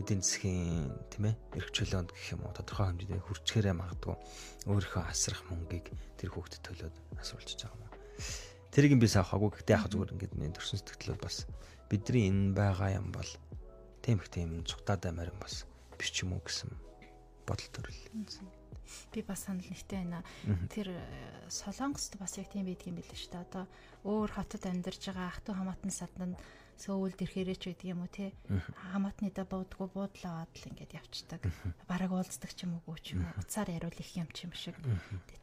[0.00, 4.16] эдийн засгийн тийм ээ эрх чөлөөнд гэх юм уу тодорхой хэмжээнд хүрчгээрээ магадгүй
[4.72, 7.92] өөрийнхөө асрах мөнгийг тэр хүүхдэд төлөөд асуулж байгаа юм.
[8.72, 11.44] Тэрийг би саахаагүй гэхдээ яг зүгээр ингээд миний төрсөн сэтгэлд бас
[11.92, 13.28] бидний энэ байгаа юм бол
[14.00, 15.68] тийм их тийм цугтаад аймаар юм бас
[16.00, 16.72] биш ч юм уу гэсэн
[17.44, 18.00] бодол төрөл.
[19.12, 20.24] Би бас санал нэгтэй байна.
[20.72, 21.04] Тэр э,
[21.52, 23.44] Солонгост бас яг тийм байдгийн билээ шүү дээ.
[23.44, 23.64] Одоо
[24.08, 26.36] өөр хотод амьдарж байгаа ах トゥ хамаатан саднанд
[26.80, 28.32] сөүлд ирэхээрээ ч гэдэг юм уу те
[28.94, 31.40] хамаатны да буудгүй буудлаа аваад л ингээд явцдаг
[31.90, 34.76] бараг уулздаг ч юм уу ч юм уу уцаар яриул их юм ч юм шиг.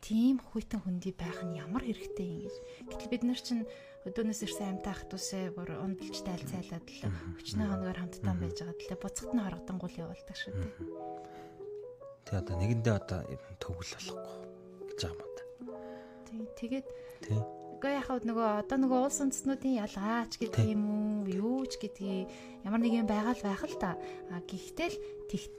[0.01, 2.55] Тийм хүйтэн хөндөй байх нь ямар хэрэгтэй юм гэж.
[2.89, 3.63] Гэтэл бид нар чинь
[4.07, 7.01] өдөөнөөс ирсэн амтай ахтусээ бүр ундалж тайлцайлаад л
[7.37, 8.79] өчнөө хоногоор хамтдаа байж байгаа.
[8.79, 11.29] Тэлээ буцахт нь харагдангуул явуулдаг шүү дээ
[12.29, 13.19] Тэгээ одоо нэгэндээ одоо
[13.57, 14.35] төгөл болохгүй
[14.85, 15.43] гэж байгаа юм да.
[16.29, 16.87] Тий тэгээд
[17.79, 22.27] Гэхдээ яхад нөгөө одоо нөгөө улс үндэстнүүдийн ялгаач гэдэг юм уу, юу ч гэдгийг
[22.67, 23.95] ямар нэг юм байгаа л байх л та.
[24.35, 24.99] А гэхдээ л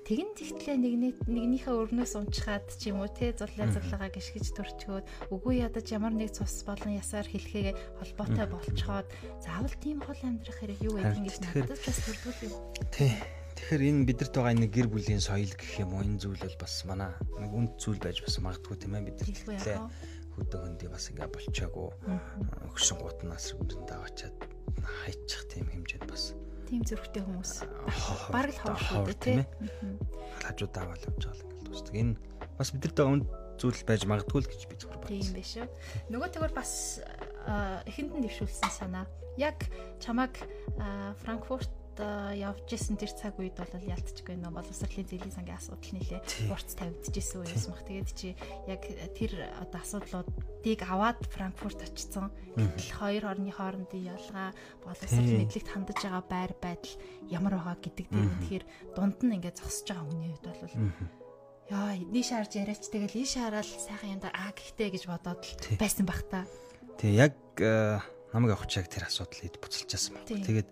[0.05, 5.65] тэгэн тэгтлээ нэгний нэгнийхээ өрнөөс унчхаад ч юм уу те зуллаа зуллаагаа гიშгэж төрчгөөд үгүй
[5.65, 7.73] ядаж ямар нэг цус болон ясаар хэлхээ
[8.05, 9.09] холбоотой болцоход
[9.41, 12.55] заавал тийм хол амьдрах хэрэг юу гэдэг ингэж надад бас төрдгөл юм.
[12.93, 13.17] Тий.
[13.57, 16.75] Тэгэхээр энэ бидэрт байгаа нэг гэр бүлийн соёл гэх юм уу энэ зүйл бол бас
[16.85, 19.85] манай нэг үнд зүйл байж бас магадгүй тийм ээ бид тэр
[20.37, 21.89] хөдөө хөндий бас ингээ болчоогүй
[22.71, 24.37] өгшин гут нас үрэнд аваачаад
[25.05, 26.35] хайчих тийм хэмжээнд бас
[26.71, 27.53] тийм зөрхтэй хүмүүс
[28.31, 29.49] баг л ховш тийм ээ
[30.45, 32.15] хажууд даавал явж байгаа л ингээл дуустдаг энэ
[32.59, 33.25] бас бидэрт өнд
[33.61, 35.21] зүйл байж магадгүй л гэж би зөвхөн бодсон.
[35.21, 35.69] Тийм биш үү.
[36.09, 36.73] Нөгөө тэгвэр бас
[37.85, 39.05] эхэнд нь дэвшүүлсэн санаа.
[39.37, 39.69] Яг
[40.01, 40.33] чамаг
[41.21, 46.21] Франкфурт явж исэн тэр цаг үед бол ялтчихгүй нөө боловсролын зээлийн сангийн асуудал нэлээ
[46.53, 47.83] урц тавигдчихсэн үеэс мах.
[47.89, 48.29] Тэгээд чи
[48.71, 48.83] яг
[49.17, 52.31] тэр одоо асуудлуудыг аваад Франкфурт очсон.
[52.55, 56.95] Гэтэл хоёр орны хоорондын ялгаа боловсрол мэдлэгт хандаж байгаа байр байдал
[57.29, 60.75] ямар байгаа гэдэг дээр тэгэхээр дунд нь ингээд зогсож байгаа хүний хувьд бол
[61.71, 66.03] Яа, нийш харж яриач тэгэл ийш хараад сайхан янда аа гэхдээ гэж бодоод л байсан
[66.03, 66.43] бах та.
[66.99, 68.03] Тэгээ яг э,
[68.35, 70.27] намайг явах чиг тэр асуудлыг буцалчаасан байна.
[70.27, 70.69] Тэгээд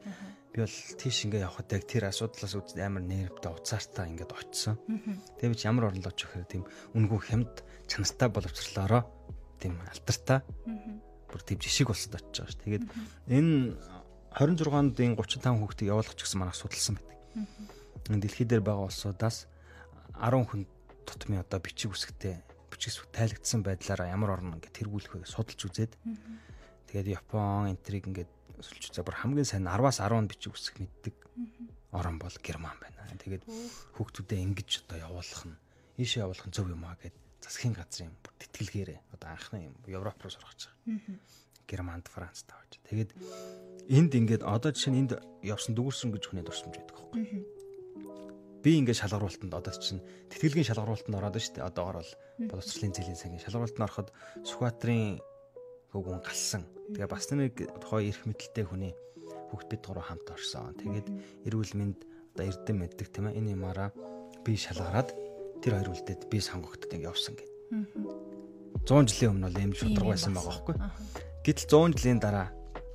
[0.58, 4.74] би бол тийш ингээ явхад яг тэр асуудлаас үз амар нервтэй уцаартаа ингээд очсон.
[5.38, 6.64] Тэгээ би ч ямар орлоо ч гэхээр тийм
[6.98, 9.02] үнгүү хямд чанартай боловсрлоороо
[9.62, 10.42] тийм алтартаа
[11.30, 12.58] бүр тийм жишг болсод очиж байгаа ш.
[12.66, 12.84] Тэгээд
[13.30, 13.78] энэ
[14.34, 18.18] 26-нд энэ 35 хүүхдийг явуулах гэсэн манайх судалсан байдаг.
[18.18, 19.46] Дэлхий дээр байгаа улсуудаас
[20.18, 20.66] 10 хүн
[21.06, 22.34] тутмын одоо бичиг үсгтээ
[22.66, 25.92] бичиг үсэг тайлагдсан байдлаараа ямар орн ингээд тэргүүлэх вэ судалж үзээд
[26.90, 31.16] тэгээд Япон энтриг ингээд өсөлж үзээ бүр хамгийн сайн 10-аас 10 бичиг үсэг мэддэг
[31.94, 32.98] орн бол Герман байна.
[33.18, 33.44] Тэгээд
[33.96, 35.56] хүүхдүүдээ ингэж одоо явуулах нь
[35.98, 40.70] ийшээ явуулах нь зөв юм аа гэд засгийн газрын тэтгэлгээрээ одоо анхны Европ руу сургаж
[40.70, 41.18] байгаа.
[41.68, 42.80] Германд, Францд тавьж.
[42.88, 43.10] Тэгээд
[43.92, 45.12] энд ингээд одоо жишээ нь энд
[45.44, 47.44] явсан дүүрсэн гэж хүний дурсамж байдаг байхгүй.
[48.64, 50.00] Би ингээд шалгаруултанд одоо чинь
[50.32, 51.68] тэтгэлгийн шалгаруултанд ороод дээ.
[51.68, 54.08] Одоо орол боловсролын зэлийн сангийн шалгаруултанд ороход
[54.48, 55.20] Сүхбаатарын
[55.92, 56.62] хөвгүн галсан.
[56.92, 58.92] Тэгээ бас нэг тухай эрх мэдэлтэй хүний
[59.52, 60.76] хүүхд бид гурав хамт орсон.
[60.76, 61.08] Тэгээд
[61.48, 61.98] эрүүл мэнд
[62.36, 63.38] одоо эрдэм мэддэг тийм ээ.
[63.40, 63.90] Энэ юмараа
[64.44, 65.12] би шалгараад
[65.64, 67.50] тэр хоёр үлдээд би сонгогдод ингэ явсан гэд.
[68.88, 70.76] 100 жилийн өмнө бол ийм шудраг байсан байгаа байхгүй.
[71.44, 72.48] Гэтэл 100 жилийн дараа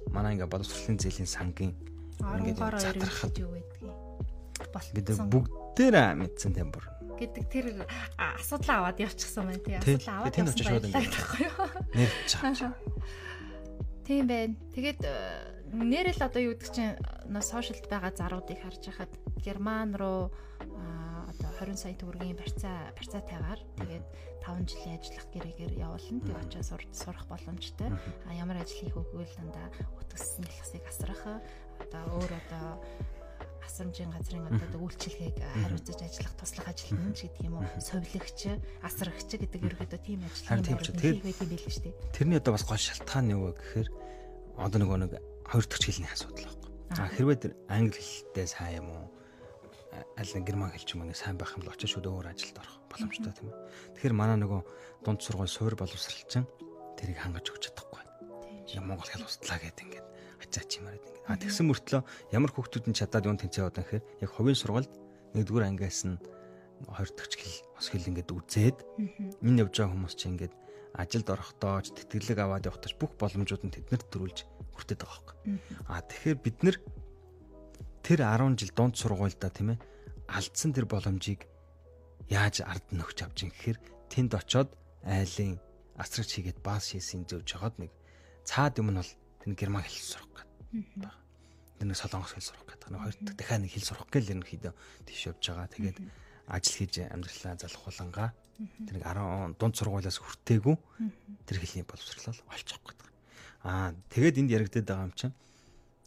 [0.10, 1.73] манай ингээ боловсролын зээлийн сангийн
[2.17, 6.86] ингээд задрахад юу байдгийг бид бүгдээр мэдсэн тийм бүр
[7.19, 7.65] гэдэг тэр
[8.17, 11.15] асуудал аваад явчихсан байна тий асуудал аваад очиж шууд ингээд
[11.93, 12.73] нэрч чаа.
[14.04, 14.56] Тийм байна.
[14.76, 14.99] Тэгээд
[15.73, 16.95] нэрэл одоо юу гэдэг чинь
[17.39, 20.30] сошиалд байгаа заруудыг харж хахад герман руу
[21.32, 24.06] одоо 20 сая төгрөгийн барьцаа барьцаатайгаар тэгээд
[24.43, 26.19] 5 жилийн ажиллах гэрээгээр явуулна.
[26.28, 27.89] Тэг очиж сурах боломжтой.
[28.28, 31.23] А ямар ажил хийх үгүй л дандаа утгасны хэлхсыг асрах
[31.80, 32.67] одоо өөр одоо
[33.74, 38.40] асрамжийн газрын одоо үйлчлэгийг хариуцаж ажиллах туслах ажилтнч гэдэг юм уу совилогч
[38.86, 40.62] асрагч гэдэг ерөөдөө тийм ажил
[41.02, 41.98] хийх байт юм шүү дээ.
[42.14, 43.90] Тэрний одоо бас гол шалтгаан нь юу гэхээр
[44.62, 45.12] одоо нөгөө нэг
[45.50, 46.70] хоёр дахь хэлний асуудал байхгүй.
[46.94, 49.06] А хэрвээ тэр англи хэлтэй сайн юм уу?
[50.22, 52.78] Аль нэг герман хэлч юм нэг сайн байх юм бол очиж шууд өөр ажилд орох
[52.94, 53.58] боломжтой тийм ээ.
[53.98, 54.62] Тэгэхээр манай нөгөө
[55.02, 56.46] дунд сургууль суур боловсралчин
[56.94, 58.06] тэрийг хангаж өгч чадахгүй.
[58.86, 60.08] Монгол хэл устлаа гэдэг ингээд
[60.46, 61.12] ачаач юмараад.
[61.28, 62.02] А тэгсэн мөртлөө
[62.36, 64.92] ямар хүүхдүүд нь чадаад юун тэнцээ яваад гэхээр яг хувийн сургуульд
[65.34, 66.20] нэгдүгээр ангиас нь
[66.84, 68.78] хоёр дахь хэл бас хэл ингээд үзээд
[69.40, 70.54] энэ явж байгаа хүмүүс чинь ингээд
[70.94, 74.40] ажилд орохдоо ч тэтгэлэг аваад явахдаа бүх боломжууд нь тэднэрт төрүүлж
[74.76, 75.38] хүртээд байгаа байхгүй.
[75.90, 76.78] А тэгэхээр бид нар
[78.04, 79.80] тэр 10 жил дунд сургуульдаа тийм ээ
[80.28, 81.48] алдсан тэр боломжийг
[82.30, 83.78] яаж ард нь өгч авч ин гэхээр
[84.12, 84.70] тэнд очоод
[85.08, 85.58] айлын
[85.98, 87.92] асрагч хийгээд баас шээсийн зөөж жагаад нэг
[88.46, 90.53] цаад юм нь бол тэр герман хэл сурах гэдэг.
[90.74, 92.90] Тэр нэг солонгос хэл сурах гэдэг.
[92.90, 94.74] Нэг хоёр дахиад нэг хэл сурах гэл ерөнхийдөө
[95.06, 95.70] тийш явж байгаа.
[95.70, 95.98] Тэгээд
[96.50, 98.30] ажил хийж амьдралаа залхуулангаа
[98.88, 100.76] тэр нэг 10 дунд сургуулиас хүртээгүй
[101.46, 103.10] тэр хэлний боловсрлол олчих гэдэг.
[103.64, 105.34] Аа тэгээд энд яригдээд байгаа юм чинь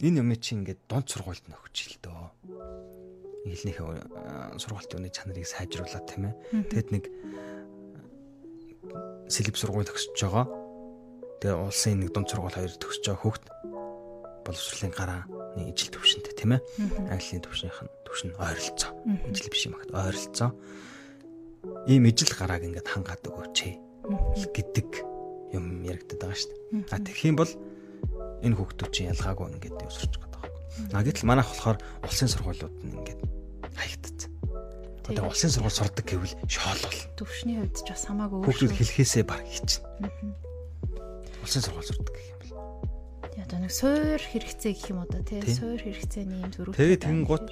[0.00, 2.28] энэ юм чи ингээд дунд сургуульд нөхч л дөө.
[3.46, 6.34] Хэлнийхээ сургуультын үний чанарыг сайжруулаад тийм ээ.
[6.70, 7.04] Тэгэд нэг
[9.30, 10.46] сэлб сургууль төгсөж байгаа.
[11.40, 13.44] Тэгээ улсын нэг дунд сургууль хоёр төгсөж байгаа хүүхд
[14.46, 16.62] боловсролын гарааны ижил төвшөнтэй тийм ээ.
[17.10, 18.90] Английн төвшнийх нь төвшин ойролцоо.
[19.26, 20.50] Ижил биш юм ахт ойролцоо.
[21.90, 23.58] Ийм ижил гарааг ингээд хангаад өгөөч
[24.54, 24.90] гэдэг
[25.52, 26.94] юм яригддаг байгаа шүү дээ.
[26.94, 27.52] А тэгэх юм бол
[28.42, 30.94] энэ хүүхдүүд чинь ялгаагүй ингээд өсөрч байгаа байхгүй.
[30.94, 33.20] А гэтэл манайх болохоор улсын сургуулиуд нь ингээд
[33.74, 34.30] хаягдсан.
[35.10, 36.98] Одоо улсын сургууль сурдаг гэвэл шоолол.
[37.18, 40.10] Төвшний хувьд ч бас хамаагүй хүүхдүүд хэлхээсээ баг хийчихнэ.
[41.42, 42.35] Улсын сургууль сурдаг гэх юм
[43.44, 46.72] одоо нэг суур хэрэгцээ гэх юм одоо тий суур хэрэгцээний юм зөрүү.
[46.72, 47.46] Тэгээ тэнгуут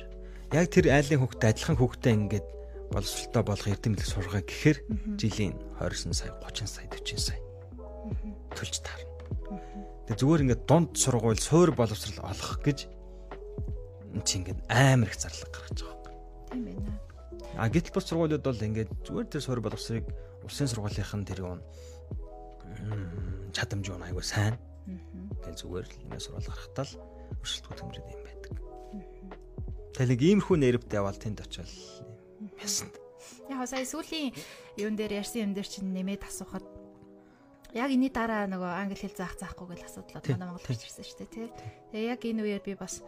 [0.54, 2.46] яг тэр айлын хүүхдэд адилхан хүүхдэд ингээд
[2.94, 4.78] боловсролтой болох эрдэмтдийг сургая гэхээр
[5.18, 7.40] жилийн 20 сая 30 сая 40 сая
[8.54, 9.10] төлж таарна.
[10.06, 12.78] Тэгээ зүгээр ингээд дунд сургууль суур боловсрал олох гэж
[14.14, 16.20] энэ чинь ингээд амар их зарлаг гаргаж байгаа юм.
[16.52, 16.92] Тийм байна.
[17.56, 20.04] А гэтэл бус сургуулиуд бол ингээд зүгээр тэр суур боловсрыг
[20.44, 21.60] улсын сургуулийнхан тэр юм
[23.54, 24.60] чадамж юу айгуу сайн.
[25.44, 26.94] Тэгэл зүгээр л ингээд сурвал гарахтаа л
[27.44, 28.54] өршөлтгүй төмрөд юм байдаг.
[29.94, 31.76] Тэгэл иймэрхүү нэрвтэй явал тэнд очивол
[32.58, 32.96] ясанд.
[33.52, 34.32] Яг сая сүүлийн
[34.80, 36.64] юун дээр ярьсан юм дээр чинь нэмээд асуухад
[37.76, 41.18] яг энэний дараа нөгөө англи хэл заах заахгүй гэл асуудлууд манай Монгол гарч ирсэн шүү
[41.20, 41.46] дээ тий.
[41.92, 43.02] Тэгээ яг энэ үеэр би бас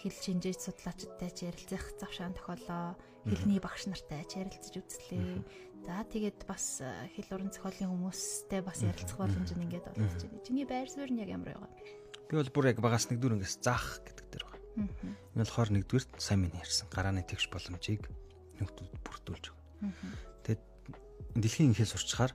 [0.00, 2.96] хэл шинжээж судлаачдтай ярилцах завшаан тохиолоо
[3.28, 5.44] хэлний багш нартай ярилцаж үзлээ.
[5.84, 10.44] За тэгээд бас э, хэл уран зохиолын хүмүүстэй бас ярилцах боломж нь ингээд олдож байна.
[10.46, 12.06] Чиний байр суурь нь яг ямар байгаа бэ?
[12.30, 14.62] Би бол бүр яг багаас нэгдүгээр ингээс заах гэдэг дээр байгаа.
[15.36, 18.08] Энэ болохоор нэгдүгээр сайн минь ярьсан гарааны тэгш боломжийг
[18.58, 19.92] нөхдөд бүрдүүлж өгнө.
[20.42, 20.62] Тэгэд
[21.36, 22.32] дэлхийн инхээс сурчаар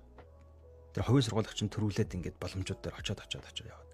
[0.93, 3.91] тэр хувийн сургуулийн чинь төрүүлээд ингээд боломжууд дээр очоод очоод очоод яваад.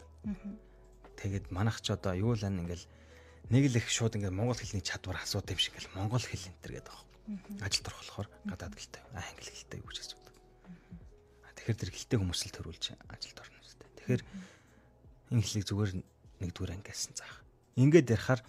[1.18, 2.86] Тэгээд манайх ч одоо юу л ан ингээл
[3.50, 6.62] нэг л их шууд ингээд монгол хэлний чадвар асуудаг юм шиг ингээл монгол хэл энэ
[6.62, 7.07] төр гэдэг.
[7.60, 10.36] Ажилд орох болохоор гадаад хэлтэй, англи хэлтэй юу гэж асуудаг.
[11.60, 13.90] Тэгэхээр тэр хэлтэй хүмүүс л төрүүлж ажилд орно үстэй.
[14.00, 14.24] Тэгэхээр
[15.36, 15.92] хэлийг зүгээр
[16.40, 17.44] нэгдүгээр ангиасан заах.
[17.76, 18.42] Ингээд ярихаар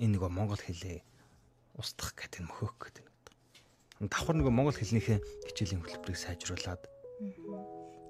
[0.00, 1.04] энэ нөгөө монгол хэлээ
[1.76, 4.08] устгах гэдэг нь мөхөх гэдэг нь.
[4.08, 5.18] Давхар нөгөө монгол хэлнийхээ
[5.50, 6.82] хичээлийн хөтөлбөрийг сайжруулад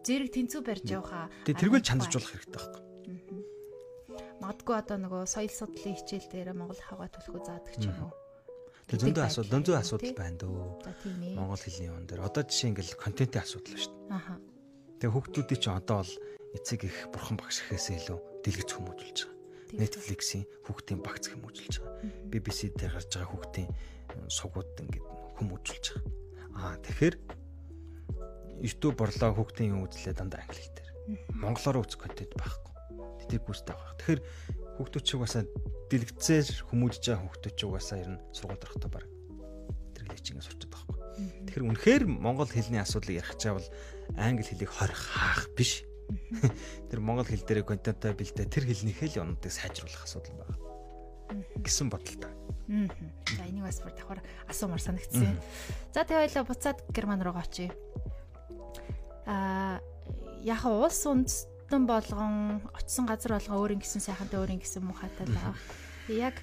[0.05, 1.33] зэрэг тэнцүү барьж явахаа.
[1.49, 2.83] Тэгээ тэргүүл чанаржуулах хэрэгтэй байхгүй.
[4.41, 8.13] Магадгүй одоо нөгөө соёл судлалын хичээл дээр Монгол хаваа төлөхөө заадаг ч юм уу.
[8.89, 10.65] Тэгээ зөндөө асуудал, зөндөө асуудал байна дөө.
[11.37, 12.25] Монгол хэлний юм дээр.
[12.25, 14.17] Одоо жишээ ингээл контентын асуудал шүү дээ.
[14.17, 14.35] Аха.
[14.97, 16.15] Тэгээ хүүхдүүдийн чинь одоо бол
[16.57, 19.77] эцэг их бурхан багш гэхээсээ илүү дэлгэц хүмүүжүүлж байгаа.
[19.77, 22.01] Netflix-ийн хүүхдийн багц хүмүүжүүлж байгаа.
[22.33, 23.69] BBC дээр гарч байгаа хүүхдийн
[24.33, 26.13] сугууд ингээд хүмүүжүүлж байгаа.
[26.57, 27.17] Аа тэгэхээр
[28.65, 30.91] YouTube борлоо хүүхдийн юм үзлээ дандаа англи хэл дээр.
[31.37, 32.73] Монголоор үзэх контент байхгүй.
[33.29, 33.95] Тэдэг гүйцтэй байх.
[34.01, 34.21] Тэгэхээр
[34.79, 35.43] хүүхдүүд ч угаасаа
[35.91, 39.05] дэлгэцээр хүмүүжж байгаа хүүхдүүд ч угаасаа ер нь сургууль дарахтаа баг
[39.99, 40.97] тэр хэлийг чинь сурчдаг байхгүй.
[41.51, 43.67] Тэгэхээр үнэхээр монгол хэлний асуудлыг ярих чавал
[44.15, 45.83] англи хэлийг хорих хаах биш.
[46.89, 50.57] Тэр монгол хэл дээр контентаа бэлдээ тэр хэлнийхээ л онодыг сайжруулах асуудал байна.
[51.59, 52.33] гэсэн бодолтой.
[52.69, 55.37] За энийг бас бүр давхар асуумар санагдсан.
[55.93, 57.73] За тэгээ хоёлаа буцаад герман руу очие.
[59.27, 59.81] Аа
[60.41, 65.57] яг улс үндэстэн болгон очисон газар болгон өөрийн гэсэн сайхантай өөрийн гэсэн мухатай л байгаа.
[66.09, 66.37] Яг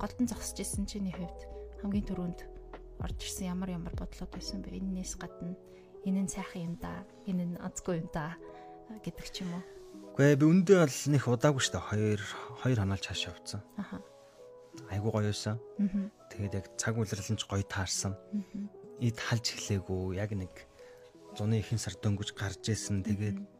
[0.00, 1.44] голдон зогсож исэн чиний хувьд
[1.84, 2.40] хамгийн түрүүнд
[3.04, 4.80] орж ирсэн ямар ямар бодлоод байсан бэ?
[4.80, 5.52] Эннээс гадна
[6.08, 7.04] энэ нь сайхан юм да.
[7.28, 8.32] Энэ нь онцгүй юм да
[9.04, 9.64] гэдэг ч юм уу.
[10.16, 11.88] Үгүй би өндөө бол нэг удаагүй шүү дээ.
[11.92, 12.20] Хоёр
[12.64, 13.60] хоёр ханаалж хааш явцсан.
[13.76, 14.00] Аха.
[14.88, 15.60] Айгуу гоё байсан.
[16.32, 18.16] Тэгээд яг цаг үлрэлэн ч гоё таарсан.
[19.04, 20.16] Эд халж эхлэегүй.
[20.16, 20.64] Яг нэг
[21.36, 23.04] зуны ихэнх сар дөнгөж гарч исэн.
[23.04, 23.51] Тэгээд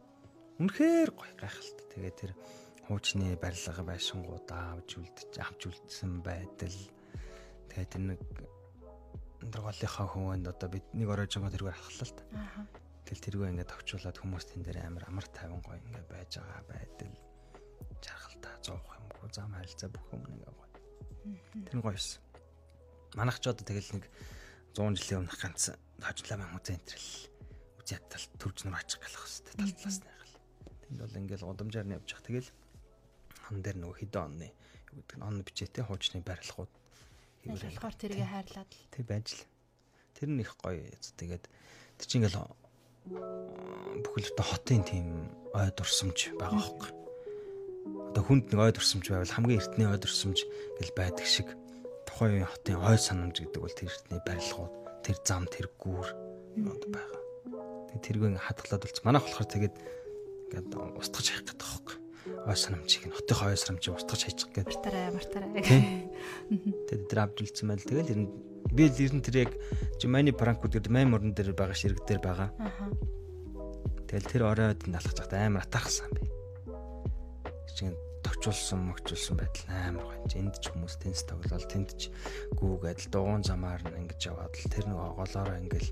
[0.63, 1.85] үнэхээр гоё гайхалтай.
[1.91, 2.31] Тэгээд тэр
[2.87, 6.79] хуучны барилга байшингуудаа авч үлдэж авч үлдсэн байдал.
[7.67, 8.19] Тэгээд тэр нэг
[9.43, 12.23] дөрвөлийнхаа хөвөнд одоо бид нэг оройжонго тэргээр хахлаа л та.
[13.03, 17.13] Тэгэл тэргээ ингээд товчуулаад хүмүүс тэн дээр амар амар тайван гоё ингээд байж байгаа байдал.
[17.99, 20.71] Жаргалтай зуух юмгүй зам харилцаа бүх юм ингээд гоё.
[21.67, 22.23] Тэр нь гоёсэн.
[23.19, 24.07] Манайх ч одоо тэгэл нэг
[24.71, 27.11] 100 жилийн өмнөх ганц хожлаа маань үзэн энтрэл
[27.83, 30.22] үзээд тал төрж нур ачих галах хэвээр тал талаас нь
[30.99, 32.21] бол ингээл удамжаар нь явах.
[32.25, 32.49] Тэгэл
[33.47, 34.47] хан дээр нөгөө хэдэн онны
[34.93, 36.71] юу гэдэг нь он бичээтэй хуучны барилгууд
[37.43, 38.87] болохоор тэргээ хайрлаад л.
[38.93, 39.43] Тэг байж л.
[40.15, 40.79] Тэр нь их гоё.
[41.19, 41.43] Тэгээд
[41.99, 42.39] тэр чинь ингээл
[43.03, 45.07] бүхэл бүтэн хотын тийм
[45.51, 46.91] ой дурсамж байгаа хөөхгүй.
[48.15, 50.39] Одоо хүнд нэг ой дурсамж байвал хамгийн эртний ой дурсамж
[50.79, 51.51] гэл байдаг шиг
[52.07, 56.07] тухайн хотын ой санамж гэдэг бол тэр эртний барилгууд, тэр зам, тэр гүүр
[56.63, 57.21] одоо байгаа.
[57.91, 58.99] Тэг тэргүй хадгалаад болц.
[59.03, 59.75] Манайх болохоор тэгээд
[60.53, 61.97] ингээд устгаж хайх гэдэг хөөхгүй
[62.45, 64.69] ой санамжийг нь хотын ой санамжийг устгаж хайчих гэдэг.
[64.69, 65.49] Мартараа мартараа.
[65.57, 67.81] Тэгээд тэр авч үлдсэн байл.
[67.81, 68.29] Тэгэл ер нь
[68.69, 69.51] би л ер нь тэр яг
[69.97, 72.49] Жимани пранкууд гэдэг май мөрөн дээр байгаа ширэг дээр байгаа.
[74.05, 76.21] Тэгэл тэр оройд нь алхаж байхдаа амар атаархсан би.
[77.73, 77.97] Чинь
[78.43, 80.27] товчулсан мөгчулсан байдал амар гоё.
[80.35, 82.11] Энд ч хүмүүс тенс тоглол тэнд ч
[82.59, 85.89] гүүгээд дугуун замаар нь ингэж яваад л тэр нэг голоороо ингээл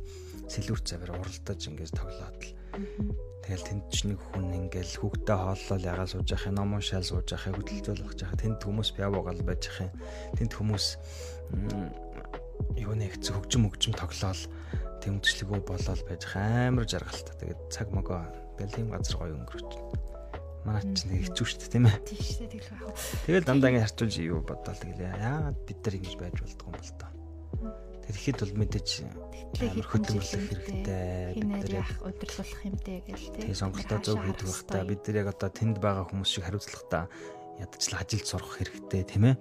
[0.52, 2.52] сэлүүр завэр уралдаж ингэж тоглоод л
[3.40, 7.28] Тэгэл тэнд ч нэг хүн ингээл хүүхдээ хооллол ягаа сууж явах юм, ном уншаал сууж
[7.32, 8.36] явах, хөдөлгөөлөх жаах.
[8.36, 9.96] Тэнд хүмүүс пиавоогал байж явах юм.
[10.36, 10.86] Тэнд хүмүүс
[12.84, 14.44] юу нэг хэцүү хөгжим хөгжим тоглоал
[15.04, 17.36] тэмцэлгөө болоод байж амар жаргалтай.
[17.40, 18.28] Тэгээд цаг могоо
[18.60, 20.11] бэлгийн газар гоё өнгөрч.
[20.62, 21.97] Манай ч нэг хэцүү шүү дээ, тийм ээ.
[22.06, 22.95] Тийм шүү дээ, тэгэл байх.
[23.26, 26.93] Тэгэл дандаа ингэ харчуулж юу бодоол тэгэл яагаад бид нар ингэж байж болдгоо юм бол
[27.02, 27.12] тоо.
[28.02, 31.34] Тэр ихэд бол мэдээж амар хөдөлмөрлөх хэрэгтэй.
[31.38, 33.41] Бид нар яах удирлуулах юмтэй гэл тий.
[33.41, 36.86] Тэгээ сонголтоо зөв хийдэг байх та бид нар яг одоо тэнд байгаа хүмүүс шиг хариуцлах
[36.89, 37.00] та
[37.62, 39.36] ядчлаа ажилд сурах хэрэгтэй тийм ээ.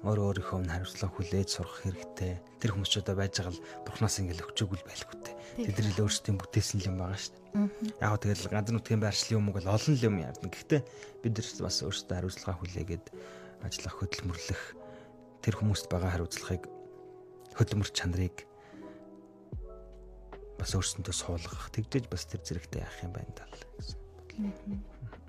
[0.00, 2.32] Өөр өөрийнхөө хариуцлага хүлээж сурах хэрэгтэй.
[2.56, 5.32] Тэр хүмүүс ч одоо байж байгаа л бурхнаас ингээл өгчөөгүй байлгүй те.
[5.60, 8.00] Тэд нар л өөрсдийн бүтээсэн юм байгаа шүү дээ.
[8.00, 10.48] Яг тэгэл ганц нутгийн байршлын юм уу гэл олон юм яарна.
[10.48, 10.80] Гэхдээ
[11.20, 13.06] бид нар бас өөрсдөө хариуцлага хүлээгээд
[13.60, 14.62] ажиллах хөдөлмөрлөх
[15.44, 16.64] тэр хүмүүст байгаа хариуцлагыг
[17.56, 18.36] хөдөлмөр чанарыг
[20.60, 25.19] бас өөрсөндөө суулгах тэгжээж бас тэр зэрэгтэй яах юм байна даа гэсэн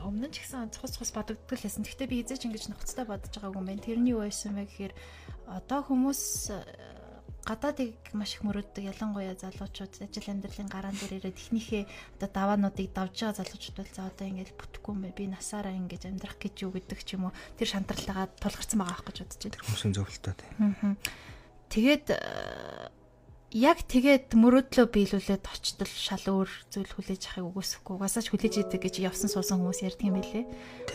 [0.00, 1.82] өмнө нь ч гэсэн цус цус бодогддог л байсан.
[1.82, 3.82] Гэхдээ би эзэж ингэж нөхцөлтэй бодож байгаагүй юм байна.
[3.82, 4.94] Тэрний юу байсан бэ гэхээр
[5.50, 6.22] одоо хүмүүс
[7.46, 11.86] гадаадыг маш их мөрөддөг ялангуяа залуучууд ажил амьдралын гараан дээр ирээд техникээ
[12.18, 16.02] одоо даваануудыг давж байгаа залуучууд бол за одоо ингэж бүтэхгүй юм бэ би насаараа ингэж
[16.10, 19.62] амьдрах гэж юу гэдэг ч юм уу тэр шантарлаагаа тулгарсан байгаа ах гэж бодож байна.
[19.62, 20.98] Хүмүүсийн зөвлөлтөө тийм.
[21.70, 22.06] Тэгээд
[23.56, 28.94] яг тэгээд мөрөөдлөө биелүүлээд очтол шал өөр зүйл хүлээж авахыг үгүйсэхгүй угаасаач хүлээж идэг гэж
[29.08, 30.44] явсан суусан хүмүүс ярьдаг юм байлээ.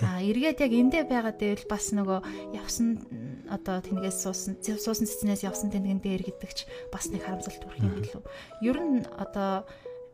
[0.05, 2.19] Аа эргээд яг эндээ байгаад байвал бас нөгөө
[2.53, 2.87] явсан
[3.49, 8.21] одоо тэнэгээс суусан суусан цэцнээс явсан тэнэгэн дээр гэдэгч бас нэг харамсалт төрөх юм билүү.
[8.61, 9.65] Ер нь одоо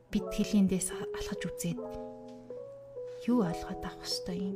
[0.08, 1.84] бид хэлиндээс алхаж үзээд
[3.28, 4.56] юу ойлгоод авах хэвээр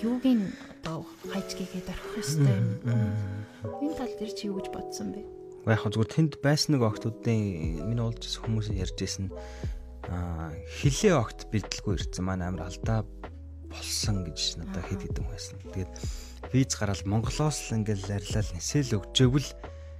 [0.00, 0.48] Юуг нь
[0.80, 3.12] одоо хайж гээгээд орхих хэвээр юм.
[3.84, 5.39] Энэ тал дээр чи юу гэж бодсон бэ?
[5.68, 9.28] Яг зүгээр тэнд байсан нэг октодын миний уулж хүмүүс ярьж ирсэн
[10.08, 10.48] аа
[10.80, 13.04] хилээ огт бэлдэлгүй ирсэн маань амар алдаа
[13.68, 15.60] болсон гэж надад хэд хэдэн байсан.
[15.70, 15.92] Тэгээд
[16.50, 19.48] виз гараад Монголоос л ингээл арилал нисэл өгчөөвл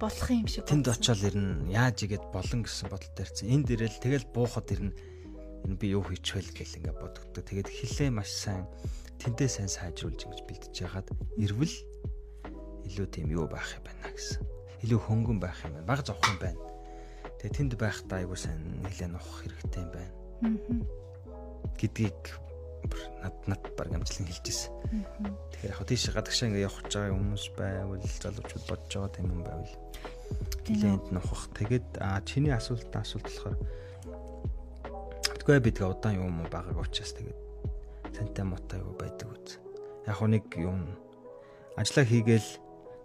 [0.01, 0.65] болох юм шиг.
[0.65, 3.53] Тэнд очиод ирнэ яаж игээд болон гэсэн бодолтой ирсэн.
[3.53, 4.97] Энд ирэл тэгэл буухад ирнэ.
[5.69, 7.45] Энэ би юу хийчихвэл гэл ингээ бодогддог.
[7.45, 8.65] Тэгээд хилээ маш сайн
[9.21, 11.07] тэндээ сайн сайжруулж ингэж бэлдэж яхад
[11.37, 11.77] ирвэл
[12.89, 14.41] илүү тийм юу байх юм байна гэсэн
[14.83, 15.87] илүү хөнгөн байх юм байна.
[15.87, 16.59] Бага зовхон байна.
[17.41, 20.13] Тэгээ тэнд байхдаа айгуу сайн нэлээд нухах хэрэгтэй юм байна.
[21.77, 22.21] гэдгийг
[23.21, 24.73] над над баг амжилан хэлж ирсэн.
[25.53, 29.73] Тэгэхээр яг тийш гадагшаа ингээ явах гэж байгаа хүмүүс байвал залуучууд бодож байгаа юм байвал
[30.65, 31.43] нэлээд нухах.
[31.57, 31.89] Тэгээд
[32.25, 33.57] чиний асуулт асуулт болохоор
[35.41, 37.39] Тэгвэл бид удаан юм уу байгааг учраас тэгээд
[38.13, 39.57] тантай муутай юу байдаг үз.
[40.05, 40.97] Яг нэг юм
[41.77, 42.49] ажиллаа хийгээл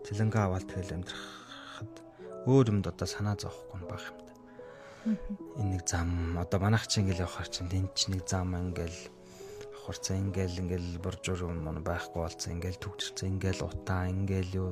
[0.04, 1.45] цэлэнгэ аваад тэгэл амьдрах
[2.46, 4.34] өөр юмд одоо санаа зовхгүй байх юм да.
[5.58, 8.98] Энэ нэг зам одоо манайх чи ингээл явахаар чинь тэнд чи нэг зам ингээл
[9.82, 14.70] хурцаа ингээл ингээл боржуур юм байхгүй болцсон ингээл төгчрцэн ингээл утаа ингээл юу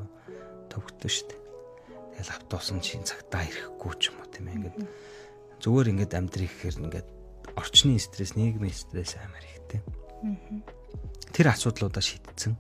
[0.71, 1.31] төгтөө штт.
[2.15, 4.77] Тэгэл автобусын чинь цагтаа ирэхгүй ч юм уу тийм ээ ингээд
[5.63, 7.09] зүгээр ингээд амьдрэх гэхээр ингээд
[7.59, 9.83] орчны стресс нийгмийн стресс амар ихтэй.
[11.35, 12.55] Тэр асуудлуудаа шийдсэн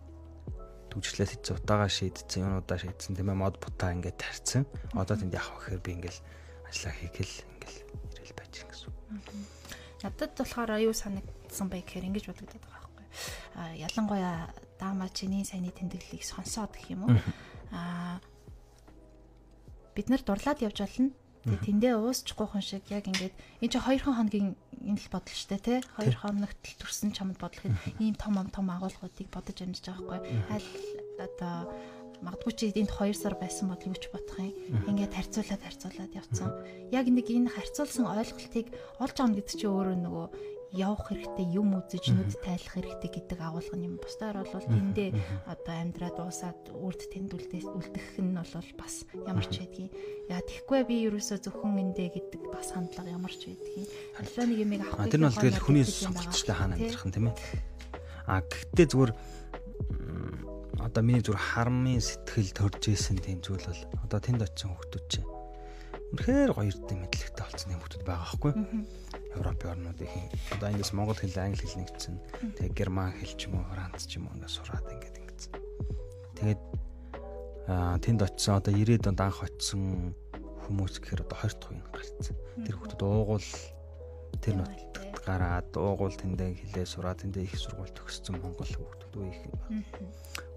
[0.95, 4.62] төгжрлээ хийцэн утаагаа шийдсэн, юунуудаа шийдсэн тийм ээ мод бутаа ингээд тарьсан.
[4.95, 6.18] Одоо тэнд явах гэхээр би ингээд
[6.70, 7.76] ажиллаа хийгээл ингээд
[8.22, 8.92] ирэл байж гин гэсэн.
[10.07, 13.07] Надад болохоор аюу санагдсан бай гэхээр ингэж бодогдод байгаа байхгүй.
[13.59, 14.38] А ялангуяа
[14.78, 17.18] даама чиний саяны тэмдэглэлийг сонсоод гэх юм уу?
[17.74, 18.22] А
[19.99, 21.11] бид нар дурлаад явж болно
[21.45, 25.58] Тэгээ тэндээ уусчихгүй хүн шиг яг ингээд энэ чи 2 хоногийн энэ л бодол штэ
[25.62, 30.38] тий 2 хоногт л төрсэн чамд бодлохын ийм том том агуулгуудыг бодож амжиж байгаа байхгүй.
[30.50, 30.70] Аль
[31.22, 31.56] одоо
[32.24, 34.54] магадгүй чи энд 2 сар байсан бол юу ч бодох юм.
[34.88, 36.50] Ингээд харьцуулаад харьцуулаад явцсан.
[36.90, 38.66] Яг нэг энэ харьцуулсан ойлголтыг
[38.98, 40.26] олж авна гэдэг чи өөрөө нөгөө
[40.74, 43.94] явах хэрэгтэй юм үзэж нүд тайлах хэрэгтэй гэдэг агуулга юм.
[44.02, 45.14] Бусдаар бол тэндээ
[45.46, 49.94] одоо амьдраад уусаад үрд тэмдүүлдээс үлдэх нь бол бас ямар ч байдгийг.
[50.26, 53.88] Яа тэгхгүй би ерөөсөө зөвхөн эндээ гэдэг бас хандлага ямар ч байдгийг.
[54.18, 55.06] Альва нэг юм авах.
[55.06, 57.36] Тэр нь бол тэгэл хүний сонголттой хаана амьдрах нь тийм ээ.
[58.26, 59.12] А гэхдээ зүгээр
[60.82, 65.28] одоо миний зүгээр хармын сэтгэл төрж исэн тийм зүйл бол одоо тэнд очисон хүмүүс чинь
[66.14, 68.52] үнэхээр гоё ирдэ мэдлэгтэй болсон юм хүмүүс байгаа байхгүй.
[69.35, 70.09] Европ орнуудын
[70.55, 72.14] одоо ангlis монгол хэл англи хэл нэгдсэн.
[72.55, 75.53] Тэгээ герман хэл ч юм уу франц ч юм уу ингээд сураад ингээд ингэсэн.
[76.39, 76.62] Тэгээд
[77.66, 80.14] аа тэнд очисон одоо 90-ад онд анх очисон
[80.64, 82.37] хүмүүс гэхээр одоо 20 туйн гарцсан.
[82.62, 83.49] Тэр хүмүүс уугуул
[84.39, 89.43] тэр нутагт гараад уугуул тэндээ хилээ сураад тэндээ их сургууль төгссөн монгол хүмүүс үе их
[89.51, 89.85] байна.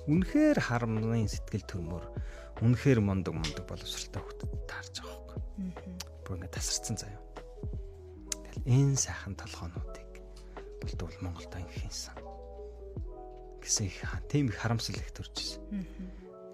[0.07, 2.05] Үнэхээр харамны сэтгэл төрмөр
[2.63, 5.93] үнэхээр мондөг мондөг боловсралтай хүмүүс таарж байгаа байхгүй.
[6.23, 7.26] Бүр ингээд тасарсан заяа
[8.65, 10.09] энэ сайхан толгоонуудыг
[10.81, 12.17] болтвол Монголд анхийнсан
[13.67, 13.99] гэсэн их
[14.31, 15.61] тийм их харамсал их төрж ирсэн.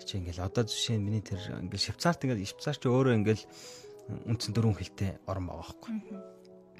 [0.02, 3.44] Чи ингээл одоо жишээ нь миний тэр ингээл Швейцарт ингээл Швейцар ч өөрөө ингээл
[4.28, 5.94] үндсэн дөрвөн хэлтэй орн байгаа байхгүй.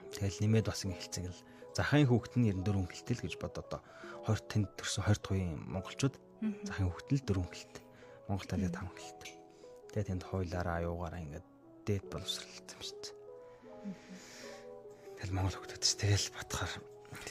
[0.10, 1.46] Тэгэл нэмээд бас ингээл хэлцэн ингээл
[1.78, 3.80] захын хүүхэд нь 94 хэлтэй л гэж бод одоо
[4.26, 6.16] 20 тэнд төрсэн 20 тугийн монголчууд
[6.66, 7.84] захын хүүхэд нь дөрвөн хэлтэй.
[8.28, 9.32] Монгол талын 5 хэлтэй.
[9.94, 11.48] Тэгээ тэнд хойлоороо аюугаараа ингээд
[11.86, 13.14] дээд боловсралсан юм шүү дээ.
[15.24, 16.84] Тэгэл Монгол хөгтөд ч тэгэл бодохоор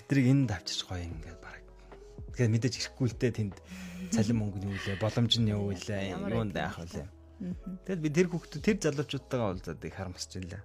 [0.09, 1.65] тэднийг энд авчиж гоё ингээд бараг.
[2.33, 3.57] Тэгэхээр мэдээж ирэхгүй л дээ тэнд
[4.09, 7.05] цалин мөнгө нь юу лээ, боломж нь юу лээ, юунд яах вэ?
[7.85, 10.63] Тэгэл би тэр хөгтөд тэр залуучуудтайгаа уулзаад их харамсаж илээ.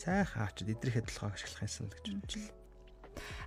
[0.00, 2.56] Сайхан авчид эдрийнхээ толгойг ашиглах юмсан гэж бодчихлоо.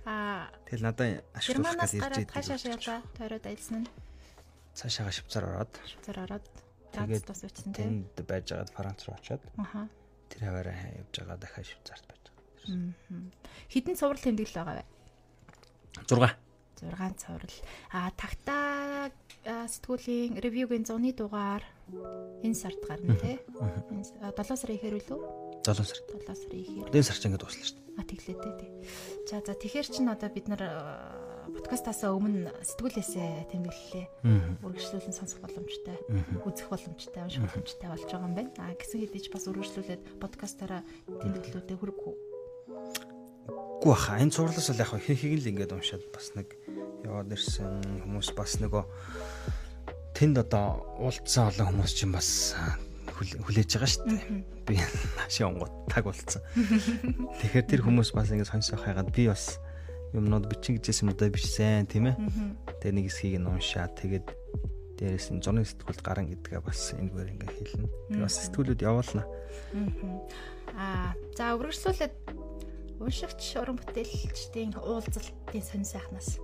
[0.06, 2.30] Аа тэгэл надад ашиглах гэж ирж идэв.
[2.30, 3.90] Хашаа шаалаа тойроод аялсан нь.
[4.78, 5.72] Цаашаага Швейцар ороод.
[5.82, 6.46] Швейцар ороод.
[6.94, 8.06] Тэгээд бас очсон тийм.
[8.06, 9.42] Тэнд байж байгаад Франц руу очоод.
[9.58, 9.90] Аха.
[10.30, 12.17] Тэр хаваараа явж байгаа дахиад Швейцарт
[13.72, 14.84] Хідэн цуврал тэмдэглэл байгаа вэ?
[16.06, 16.36] 6.
[16.84, 17.56] 6 цуврал.
[17.90, 19.10] А тагтаа
[19.44, 21.64] сэтгүүлийн ревюгийн 100-ны дугаар
[22.44, 23.40] энэ сард гарна тий.
[23.56, 25.20] 7 сарын ихээр үлээ.
[25.64, 25.98] 7 сар.
[26.06, 26.86] 7 сарын ихээр.
[26.92, 27.96] Энэ сар ч ингэ дуслаа шүү дээ.
[27.98, 28.70] А теглээ тий.
[29.26, 30.62] За за тэгэхээр чин одоо бид нар
[31.48, 34.06] подкастаас өмнө сэтгүүлээсээ тэмдэглэлээ.
[34.60, 35.96] Үргэлжлүүлэн сонсох боломжтой,
[36.44, 38.52] үзэх боломжтой, унших боломжтой болж байгаа юм байна.
[38.60, 42.27] А гэсэн хэдиж бас үргэлжлүүлээд подкастаараа тэмдэглэлүүдээ хүргэх
[43.78, 44.18] Үгүй баха.
[44.18, 46.54] Энэ цуурлаас л яг хин л ингээд уншаад бас нэг
[47.06, 48.84] яваад ирсэн хүмүүс бас нөгөө
[50.18, 52.58] тэнд одоо уулзсан олон хүмүүс чинь бас
[53.18, 54.22] хүлээж байгаа шүү дээ.
[54.66, 54.74] Би
[55.18, 56.42] наашаа онгот таг болцсон.
[57.38, 59.62] Тэгэхээр тэр хүмүүс бас ингэ сонсох хайгаад би бас
[60.14, 62.16] юмнууд бичин гэжсэн юм да бичсэн тийм ээ.
[62.82, 64.26] Тэгээ нэг хэсгийг нь уншаад тэгээд
[64.98, 67.88] дээрээс нь зуны сэтгүүлд гарan гэдгээ бас энэгээр ингээ хэлнэ.
[68.12, 69.24] Тэгээ бас сэтгүүлүүд явуулна.
[70.74, 72.14] Аа за үргэлжлүүлээд
[72.98, 76.42] уншигч уран бүтээлчдийн уулзалтын сонь сайхнаас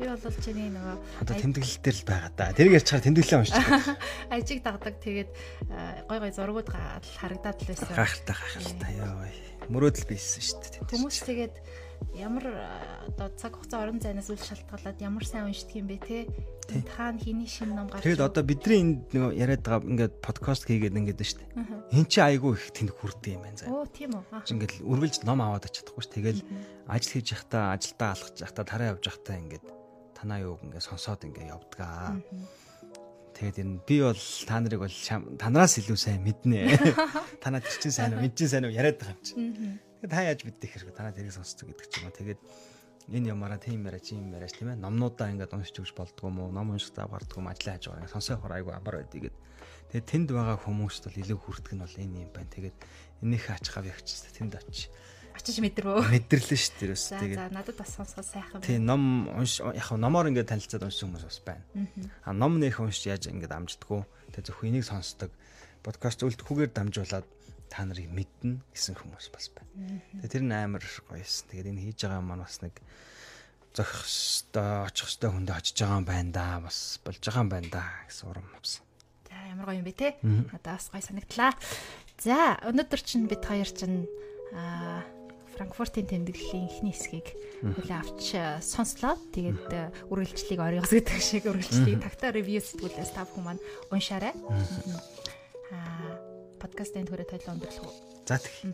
[0.00, 2.56] Би бол чиний нөгөө одоо тэмдэглэл дээр л байгаа да.
[2.56, 3.96] Тэр ярьж чаар тэмдэглэлээ уншиж байгаа.
[4.34, 5.30] Ажиг дагдаг тэгээд
[6.08, 7.92] гой гой зургууд харагдаад л байсан.
[7.92, 9.28] Гайхалтай гайхалтай ёо.
[9.68, 10.90] Мөрөөдөл бийсэн шүү дээ.
[10.96, 11.54] Хүмүүс тэгээд
[12.14, 12.44] ямар
[13.08, 16.18] одоо цаг хугацаа орон зайнаас үл шалтгаалаад ямар сайн уншдаг юм бэ те
[16.80, 20.96] таана хийний шинэ ном гарч Тэгээд одоо бидний энд нэг яриад байгаа ингээд подкаст хийгээд
[20.96, 21.98] ингээд шүү дээ.
[21.98, 23.68] Энд чи айгүй их тэнд хүрдэг юм байна заа.
[23.68, 24.24] Оо тийм үү.
[24.52, 26.08] Ингээд үргэлж ном аваад очихдаггүй ш.
[26.08, 26.40] Тэгэл
[26.88, 29.64] ажил хийж явахдаа ажилдаа алхаж явахдаа тараа явж явахдаа ингээд
[30.16, 32.16] танаа юуг ингээ сонсоод ингээ явдгаа.
[33.36, 34.98] Тэгээд энэ би бол та нарыг бол
[35.40, 36.78] танараас илүү сайн мэднэ.
[37.42, 39.34] Танаа чинь сайн уу, мэд чинь сайн уу яриад байгаа юм чи.
[40.02, 42.18] Тэгээд та яаж мэддэг хэрэг танаа тэрийг сонсдог гэдэг ч юм уу.
[42.18, 42.40] Тэгээд
[43.14, 44.82] энэ ямаараа тийм яриа чи юм яриач тийм ээ.
[44.82, 46.50] Номнуудаа ингээд уншиж өгч болдгоо уу?
[46.50, 48.10] Ном унших зав гардггүй юм ажиллаа хийж байгаа.
[48.10, 49.30] Сонсоо хор айгу амар байдгийг.
[49.94, 52.50] Тэгээд тэнд байгаа хүмүүст бол илүү хүрдэг нь бол энэ юм байна.
[52.50, 52.76] Тэгээд
[53.22, 54.90] энийхээ ач хав ягч тэнд очиж
[55.38, 56.02] очиж мэдрвөө.
[56.10, 56.98] Мэдэрлээ шүү дээ.
[56.98, 58.66] За за надад бас сонсгоо сайхан байна.
[58.66, 61.62] Тийм ном унш яг номоор ингээд танилцаад уншсан хүмүүс бас байна.
[62.26, 64.02] А ном нэх уншиж яаж ингээд амждаггүй.
[64.34, 65.30] Тэгээ зөвхөн энийг сонсдог.
[65.86, 67.26] Подкаст үлдэхүүгээр дамжуулаад
[67.72, 70.04] та нарыг мэднэ гэсэн хүмүүс бас байна.
[70.20, 71.48] Тэгээ тэр нь амар гоёсэн.
[71.48, 72.76] Тэгээд энэ хийж байгаа маань бас нэг
[73.72, 76.60] зохих хөстой очих хөстой хүндээ очиж байгаа юм байна да.
[76.60, 78.84] Бас болж байгаа юм байна да гэсэн урам авсан.
[79.24, 80.08] За ямар гоё юм бэ те.
[80.20, 81.52] Надад бас гоё санагдлаа.
[82.20, 84.04] За өнөөдөр чинь бид хоёр чинь
[84.52, 85.00] аа
[85.56, 87.28] Франкфуртын тэмдэглэлийн эхний хэсгийг
[87.60, 88.24] хүлээ авч
[88.64, 89.16] сонслоо.
[89.32, 94.32] Тэгээд үргэлжлэлийг оройгос гэдэг шиг үргэлжлэлийг тагтаа ревью сэтгүүлээс та бүхэн маань уншаарай.
[95.72, 96.31] Аа
[96.62, 97.94] подкастын төрөй тойлоо өндөрлөх үү?
[98.30, 98.70] За тэгье.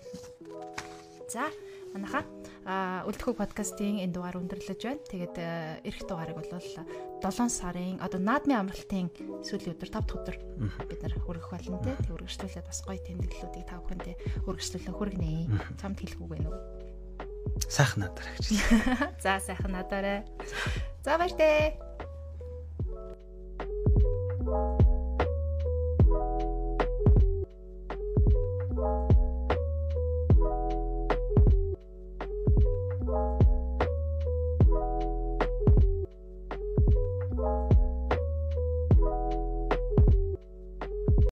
[1.33, 1.49] За
[1.97, 2.21] манайха
[3.09, 5.01] үлдэхүү подкастын энэ дугаар өндөрлөж байна.
[5.09, 5.37] Тэгээд
[5.89, 9.09] эх дугаарыг бол 7 сарын одоо наадмын амралтын
[9.41, 10.37] сүүлийн өдөр 5 дахь өдөр
[10.85, 11.97] бид нар хүргэх болно те.
[12.05, 15.33] Тэг үргэлжлүүлээд бас гоё тэмдэглэлүүдийг та бүхэндээ үргэлжлүүлэн хүргэнэ.
[15.81, 16.61] Цамд хэлэх үг байна уу?
[17.73, 18.47] Сайхан надаар гэж.
[19.25, 20.29] За сайхан надаарай.
[21.05, 21.81] За баяртай.